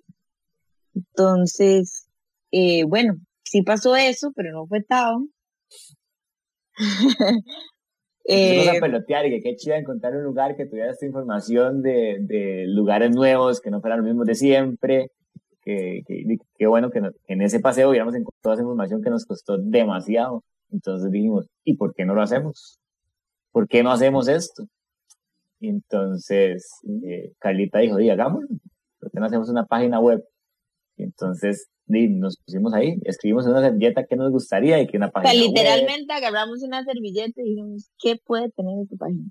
Entonces, 0.95 2.07
eh, 2.51 2.85
bueno, 2.85 3.15
sí 3.45 3.63
pasó 3.63 3.97
eso, 3.97 4.31
pero 4.37 4.53
no 4.53 4.67
fue 4.67 4.83
Tao. 4.83 5.27
eh, 8.27 8.69
a 8.69 8.79
pelotear 8.79 9.25
y 9.25 9.31
que 9.31 9.41
qué 9.41 9.57
chido 9.57 9.75
encontrar 9.75 10.15
un 10.15 10.25
lugar 10.25 10.55
que 10.55 10.67
tuviera 10.67 10.93
esta 10.93 11.07
información 11.07 11.81
de, 11.81 12.19
de 12.21 12.67
lugares 12.67 13.11
nuevos, 13.11 13.63
que 13.63 13.71
no 13.71 13.81
fueran 13.81 14.01
los 14.01 14.09
mismos 14.09 14.27
de 14.27 14.35
siempre, 14.35 15.13
que, 15.69 16.67
bueno 16.67 16.91
que, 16.91 17.01
en 17.27 17.43
ese 17.43 17.61
paseo 17.61 17.91
hubiéramos 17.91 18.15
encontrado 18.15 18.55
esa 18.55 18.63
información 18.63 19.03
que 19.03 19.11
nos 19.11 19.25
costó 19.25 19.59
demasiado. 19.59 20.45
Entonces 20.71 21.11
dijimos, 21.11 21.47
¿y 21.65 21.75
por 21.75 21.95
qué 21.95 22.05
no 22.05 22.15
lo 22.15 22.23
hacemos? 22.23 22.79
¿por 23.53 23.69
qué 23.69 23.83
no 23.83 23.91
hacemos 23.91 24.29
esto? 24.29 24.69
Y 25.61 25.69
entonces 25.69 26.71
eh, 27.05 27.33
Carlita 27.39 27.81
dijo, 27.81 27.97
hagámoslo, 27.97 28.47
¿por 29.01 29.11
qué 29.11 29.19
no 29.19 29.27
hacemos 29.27 29.49
una 29.49 29.67
página 29.67 29.99
web? 29.99 30.25
Y 30.97 31.03
entonces 31.03 31.69
nos 31.89 32.37
pusimos 32.37 32.75
ahí, 32.75 33.01
escribimos 33.03 33.47
una 33.47 33.61
servilleta 33.61 34.05
que 34.05 34.15
nos 34.15 34.31
gustaría 34.31 34.81
y 34.81 34.87
que 34.87 34.97
una 34.97 35.11
página 35.11 35.33
o 35.33 35.35
sea, 35.35 35.43
literalmente 35.49 36.13
agarramos 36.13 36.63
una 36.63 36.85
servilleta 36.85 37.41
y 37.41 37.49
dijimos, 37.49 37.91
¿qué 37.99 38.17
puede 38.25 38.51
tener 38.51 38.79
esta 38.81 38.97
página? 38.97 39.25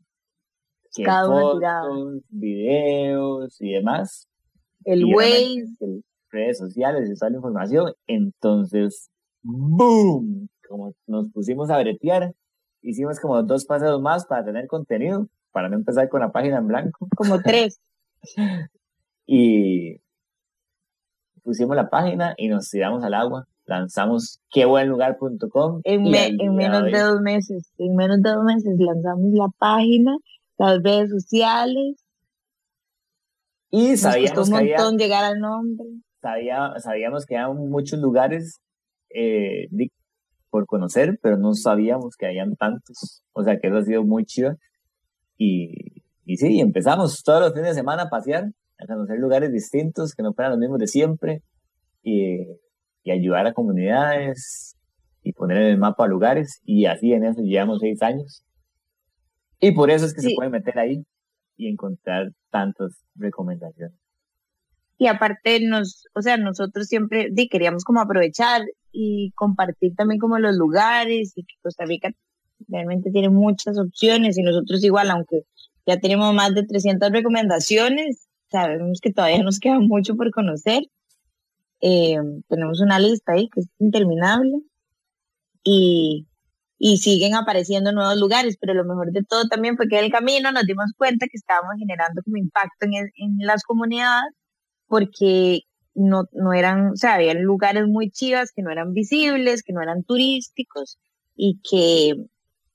Cada 1.05 1.27
fotos, 1.27 2.23
videos 2.29 3.61
y 3.61 3.73
demás. 3.73 4.27
El 4.83 5.05
Waze. 5.05 5.67
Redes 6.29 6.57
sociales 6.57 7.09
y 7.09 7.13
toda 7.13 7.29
la 7.31 7.37
información. 7.37 7.93
Entonces, 8.07 9.09
¡boom! 9.43 10.49
Como 10.67 10.93
nos 11.05 11.31
pusimos 11.31 11.69
a 11.69 11.79
bretear, 11.79 12.33
hicimos 12.81 13.19
como 13.19 13.41
dos 13.43 13.65
pasos 13.65 14.01
más 14.01 14.25
para 14.25 14.43
tener 14.43 14.67
contenido, 14.67 15.27
para 15.51 15.69
no 15.69 15.75
empezar 15.75 16.09
con 16.09 16.21
la 16.21 16.31
página 16.31 16.57
en 16.57 16.67
blanco. 16.67 17.07
Como 17.15 17.41
tres. 17.41 17.79
y 19.25 20.01
pusimos 21.43 21.75
la 21.75 21.89
página 21.89 22.33
y 22.37 22.49
nos 22.49 22.69
tiramos 22.69 23.03
al 23.03 23.13
agua. 23.13 23.47
Lanzamos 23.65 24.39
quebuenlugar.com. 24.49 25.81
En, 25.83 26.13
en 26.13 26.55
menos 26.55 26.83
de 26.83 26.99
dos 26.99 27.21
meses, 27.21 27.71
en 27.77 27.95
menos 27.95 28.21
de 28.21 28.29
dos 28.29 28.43
meses 28.43 28.75
lanzamos 28.77 29.31
la 29.33 29.47
página, 29.57 30.17
las 30.57 30.81
redes 30.83 31.09
sociales. 31.09 31.95
Y 33.69 33.97
sabíamos 33.97 34.49
un 34.49 34.55
montón 34.55 34.97
llegar 34.97 35.25
al 35.25 35.39
nombre. 35.39 35.85
Sabíamos 36.79 37.25
que 37.25 37.37
había 37.37 37.53
muchos 37.53 37.99
lugares 37.99 38.59
eh, 39.13 39.67
por 40.49 40.65
conocer, 40.65 41.19
pero 41.21 41.37
no 41.37 41.53
sabíamos 41.53 42.15
que 42.17 42.27
habían 42.27 42.55
tantos. 42.55 43.23
O 43.33 43.43
sea 43.43 43.59
que 43.59 43.67
eso 43.67 43.77
ha 43.77 43.83
sido 43.83 44.03
muy 44.03 44.25
chido. 44.25 44.55
Y, 45.37 46.01
y 46.25 46.37
sí, 46.37 46.59
empezamos 46.59 47.23
todos 47.23 47.41
los 47.41 47.53
fines 47.53 47.69
de 47.69 47.75
semana 47.75 48.03
a 48.03 48.09
pasear, 48.09 48.45
a 48.79 48.85
conocer 48.85 49.19
lugares 49.19 49.51
distintos 49.51 50.13
que 50.13 50.23
no 50.23 50.33
fueran 50.33 50.53
los 50.53 50.59
mismos 50.59 50.79
de 50.79 50.87
siempre 50.87 51.43
y, 52.03 52.37
y 53.03 53.11
ayudar 53.11 53.47
a 53.47 53.53
comunidades 53.53 54.75
y 55.23 55.33
poner 55.33 55.57
en 55.57 55.67
el 55.67 55.77
mapa 55.77 56.07
lugares. 56.07 56.61
Y 56.63 56.85
así 56.85 57.13
en 57.13 57.25
eso 57.25 57.41
llevamos 57.41 57.79
seis 57.79 58.01
años. 58.01 58.43
Y 59.59 59.71
por 59.71 59.89
eso 59.89 60.05
es 60.05 60.13
que 60.13 60.21
se 60.21 60.35
puede 60.35 60.49
meter 60.49 60.77
ahí 60.77 61.03
y 61.55 61.67
encontrar 61.67 62.31
tantas 62.51 63.03
recomendaciones. 63.15 63.97
Y 64.97 65.07
aparte 65.07 65.59
nos, 65.61 66.05
o 66.15 66.21
sea, 66.21 66.37
nosotros 66.37 66.87
siempre 66.87 67.31
queríamos 67.49 67.83
como 67.83 68.01
aprovechar 68.01 68.63
y 68.91 69.31
compartir 69.35 69.95
también 69.95 70.19
como 70.19 70.39
los 70.39 70.55
lugares 70.55 71.33
y 71.35 71.43
que 71.43 71.53
Costa 71.61 71.85
Rica 71.85 72.11
realmente 72.67 73.11
tiene 73.11 73.29
muchas 73.29 73.77
opciones 73.77 74.37
y 74.37 74.41
nosotros 74.41 74.83
igual, 74.83 75.11
aunque 75.11 75.43
ya 75.85 75.99
tenemos 75.99 76.33
más 76.33 76.55
de 76.55 76.63
300 76.65 77.11
recomendaciones, 77.11 78.27
sabemos 78.49 78.99
que 78.99 79.13
todavía 79.13 79.43
nos 79.43 79.59
queda 79.59 79.79
mucho 79.79 80.15
por 80.15 80.31
conocer. 80.31 80.83
Eh, 81.79 82.17
tenemos 82.49 82.81
una 82.81 82.97
lista 82.97 83.33
ahí 83.33 83.49
que 83.49 83.59
es 83.59 83.67
interminable 83.77 84.61
y, 85.63 86.27
y 86.79 86.97
siguen 86.97 87.35
apareciendo 87.35 87.91
nuevos 87.91 88.17
lugares, 88.17 88.57
pero 88.59 88.73
lo 88.73 88.83
mejor 88.83 89.11
de 89.11 89.23
todo 89.23 89.47
también 89.47 89.77
fue 89.77 89.87
que 89.87 89.99
en 89.99 90.05
el 90.05 90.11
camino 90.11 90.51
nos 90.51 90.65
dimos 90.65 90.91
cuenta 90.97 91.27
que 91.27 91.37
estábamos 91.37 91.75
generando 91.77 92.23
como 92.23 92.37
impacto 92.37 92.87
en, 92.87 92.93
en 92.93 93.37
las 93.45 93.63
comunidades 93.63 94.33
porque 94.87 95.61
no, 95.93 96.25
no 96.31 96.53
eran, 96.53 96.91
o 96.91 96.95
sea, 96.95 97.15
había 97.15 97.33
lugares 97.33 97.87
muy 97.87 98.11
chivas 98.11 98.51
que 98.51 98.61
no 98.61 98.71
eran 98.71 98.93
visibles, 98.93 99.63
que 99.63 99.73
no 99.73 99.81
eran 99.81 100.03
turísticos 100.03 100.99
y 101.35 101.59
que 101.69 102.15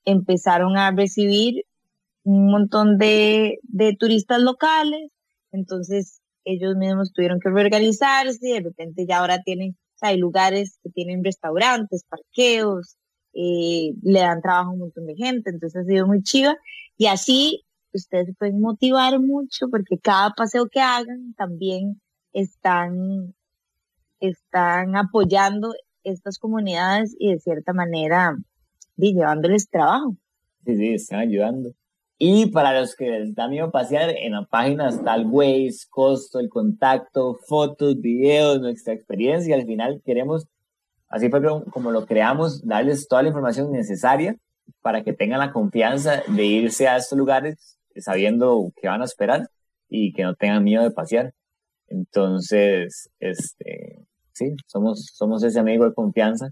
empezaron 0.05 0.77
a 0.77 0.91
recibir 0.91 1.65
un 2.25 2.51
montón 2.51 2.99
de, 2.99 3.59
de 3.63 3.97
turistas 3.97 4.41
locales. 4.41 5.11
Entonces 5.53 6.21
ellos 6.45 6.77
mismos 6.77 7.13
tuvieron 7.13 7.41
que 7.41 7.51
reorganizarse 7.51 8.39
y 8.43 8.53
de 8.55 8.61
repente 8.61 9.07
ya 9.07 9.19
ahora 9.19 9.43
tienen, 9.43 9.71
o 9.73 9.99
sea, 9.99 10.11
hay 10.11 10.19
lugares 10.19 10.79
que 10.83 10.91
tienen 10.91 11.23
restaurantes, 11.25 12.05
parqueos, 12.09 12.97
eh, 13.35 13.95
le 14.03 14.21
dan 14.21 14.43
trabajo 14.43 14.71
a 14.71 14.73
un 14.73 14.81
montón 14.81 15.07
de 15.07 15.15
gente, 15.15 15.51
entonces 15.51 15.83
ha 15.83 15.85
sido 15.85 16.07
muy 16.07 16.23
chiva. 16.23 16.57
Y 16.97 17.07
así 17.07 17.65
ustedes 17.99 18.35
pueden 18.39 18.61
motivar 18.61 19.19
mucho 19.21 19.69
porque 19.71 19.99
cada 19.99 20.31
paseo 20.31 20.69
que 20.69 20.81
hagan 20.81 21.35
también 21.35 22.01
están, 22.33 23.35
están 24.21 24.97
apoyando 24.97 25.75
estas 26.05 26.39
comunidades 26.39 27.15
y 27.19 27.33
de 27.33 27.39
cierta 27.39 27.73
manera 27.73 28.37
llevándoles 28.97 29.69
trabajo. 29.69 30.17
Sí, 30.65 30.77
sí, 30.77 30.95
están 30.95 31.21
ayudando. 31.21 31.73
Y 32.19 32.47
para 32.47 32.79
los 32.79 32.95
que 32.95 33.11
les 33.11 33.35
da 33.35 33.49
miedo 33.49 33.73
pasear, 33.73 34.11
en 34.11 34.33
la 34.33 34.45
página 34.45 34.89
está 34.89 35.17
el 35.17 35.27
Waze, 35.27 35.89
costo, 35.91 36.39
el 36.39 36.49
contacto, 36.49 37.35
fotos, 37.49 38.01
videos, 38.01 38.61
nuestra 38.61 38.95
experiencia. 38.95 39.57
Al 39.57 39.67
final 39.67 40.01
queremos, 40.05 40.47
así 41.09 41.29
fue 41.29 41.43
como 41.71 41.91
lo 41.91 42.07
creamos, 42.07 42.65
darles 42.65 43.09
toda 43.09 43.23
la 43.23 43.29
información 43.29 43.73
necesaria 43.73 44.37
para 44.83 45.03
que 45.03 45.13
tengan 45.13 45.41
la 45.41 45.53
confianza 45.53 46.23
de 46.29 46.45
irse 46.45 46.87
a 46.87 46.97
estos 46.97 47.19
lugares 47.19 47.77
sabiendo 47.97 48.73
qué 48.81 48.89
van 48.89 49.03
a 49.03 49.07
esperar 49.07 49.49
y 49.89 50.13
que 50.13 50.23
no 50.23 50.35
tengan 50.35 50.65
miedo 50.65 50.83
de 50.83 50.91
pasear. 50.91 51.33
Entonces, 51.89 53.11
este, 53.21 54.07
sí, 54.33 54.55
somos, 54.67 55.11
somos 55.15 55.43
ese 55.45 55.61
amigo 55.61 55.85
de 55.85 55.95
confianza. 55.95 56.51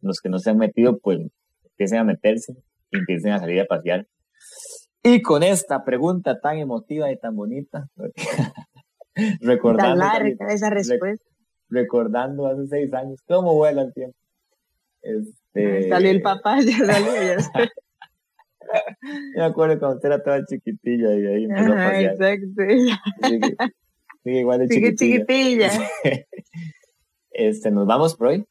Los 0.00 0.20
que 0.20 0.28
no 0.28 0.38
se 0.38 0.50
han 0.50 0.58
metido, 0.58 0.98
pues 0.98 1.18
empiecen 1.64 1.98
a 1.98 2.04
meterse 2.04 2.54
y 2.90 2.98
empiecen 2.98 3.32
a 3.32 3.38
salir 3.38 3.60
a 3.60 3.66
pasear. 3.66 4.06
Y 5.02 5.22
con 5.22 5.42
esta 5.42 5.84
pregunta 5.84 6.40
tan 6.40 6.58
emotiva 6.58 7.10
y 7.10 7.16
tan 7.16 7.34
bonita, 7.34 7.88
recordando. 9.40 10.04
esa 10.48 10.70
respuesta. 10.70 11.24
recordando 11.68 12.46
hace 12.46 12.66
seis 12.66 12.92
años, 12.92 13.20
cómo 13.26 13.54
vuela 13.54 13.82
el 13.82 13.92
tiempo. 13.94 14.16
Este, 15.00 15.88
salió 15.88 16.10
el 16.10 16.20
papá, 16.20 16.60
ya 16.64 16.84
salió. 16.84 17.14
Ya 17.14 17.70
me 19.36 19.42
acuerdo 19.42 19.78
cuando 19.78 19.96
usted 19.96 20.08
era 20.08 20.22
toda 20.22 20.44
chiquitilla 20.44 21.14
y 21.14 21.26
ahí 21.26 21.44
empezó 21.44 21.72
a 21.72 21.76
pasear. 21.76 22.14
Exacto. 22.14 23.74
Sigue 24.24 24.40
igual 24.40 24.58
de 24.60 24.68
chiquitilla. 24.68 25.70
este, 27.30 27.70
nos 27.70 27.86
vamos 27.86 28.14
por 28.16 28.28
hoy. 28.28 28.44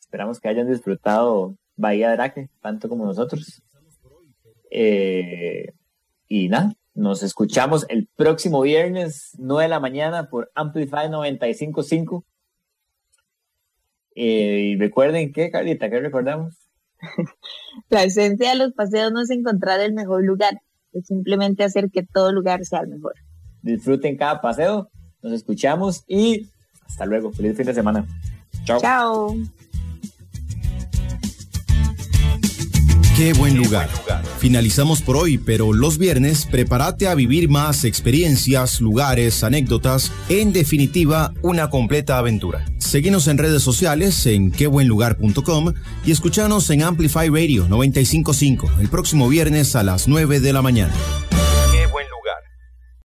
Esperamos 0.00 0.40
que 0.40 0.48
hayan 0.48 0.68
disfrutado 0.70 1.56
Bahía 1.76 2.08
de 2.08 2.14
Araque, 2.14 2.48
tanto 2.60 2.88
como 2.88 3.04
nosotros. 3.04 3.62
Eh, 4.70 5.72
y 6.26 6.48
nada, 6.48 6.72
nos 6.94 7.22
escuchamos 7.22 7.86
el 7.88 8.08
próximo 8.16 8.62
viernes, 8.62 9.30
9 9.38 9.64
de 9.64 9.68
la 9.68 9.80
mañana, 9.80 10.28
por 10.28 10.50
Amplify 10.54 11.08
955. 11.08 12.24
Eh, 14.16 14.72
y 14.72 14.76
recuerden 14.76 15.32
que, 15.32 15.50
Carlita, 15.50 15.88
¿qué 15.88 16.00
recordamos? 16.00 16.67
La 17.88 18.04
esencia 18.04 18.50
de 18.50 18.56
los 18.56 18.72
paseos 18.72 19.12
no 19.12 19.22
es 19.22 19.30
encontrar 19.30 19.80
el 19.80 19.92
mejor 19.92 20.24
lugar, 20.24 20.60
es 20.92 21.06
simplemente 21.06 21.64
hacer 21.64 21.90
que 21.90 22.02
todo 22.02 22.32
lugar 22.32 22.64
sea 22.64 22.80
el 22.80 22.88
mejor. 22.88 23.14
Disfruten 23.62 24.16
cada 24.16 24.40
paseo. 24.40 24.90
Nos 25.22 25.32
escuchamos 25.32 26.04
y 26.06 26.48
hasta 26.86 27.06
luego. 27.06 27.32
Feliz 27.32 27.56
fin 27.56 27.66
de 27.66 27.74
semana. 27.74 28.06
Chao. 28.64 28.80
Chao. 28.80 29.36
Qué 33.18 33.32
buen 33.32 33.56
lugar. 33.56 33.88
Finalizamos 34.38 35.02
por 35.02 35.16
hoy, 35.16 35.38
pero 35.38 35.72
los 35.72 35.98
viernes 35.98 36.46
prepárate 36.46 37.08
a 37.08 37.16
vivir 37.16 37.48
más 37.48 37.84
experiencias, 37.84 38.80
lugares, 38.80 39.42
anécdotas, 39.42 40.12
en 40.28 40.52
definitiva, 40.52 41.34
una 41.42 41.68
completa 41.68 42.18
aventura. 42.18 42.64
Seguimos 42.88 43.28
en 43.28 43.36
redes 43.36 43.62
sociales 43.62 44.24
en 44.24 44.50
quebuenlugar.com 44.50 45.74
y 46.06 46.10
escuchanos 46.10 46.70
en 46.70 46.82
Amplify 46.82 47.28
Radio 47.28 47.68
955 47.68 48.70
el 48.80 48.88
próximo 48.88 49.28
viernes 49.28 49.76
a 49.76 49.82
las 49.82 50.08
9 50.08 50.40
de 50.40 50.54
la 50.54 50.62
mañana. 50.62 50.94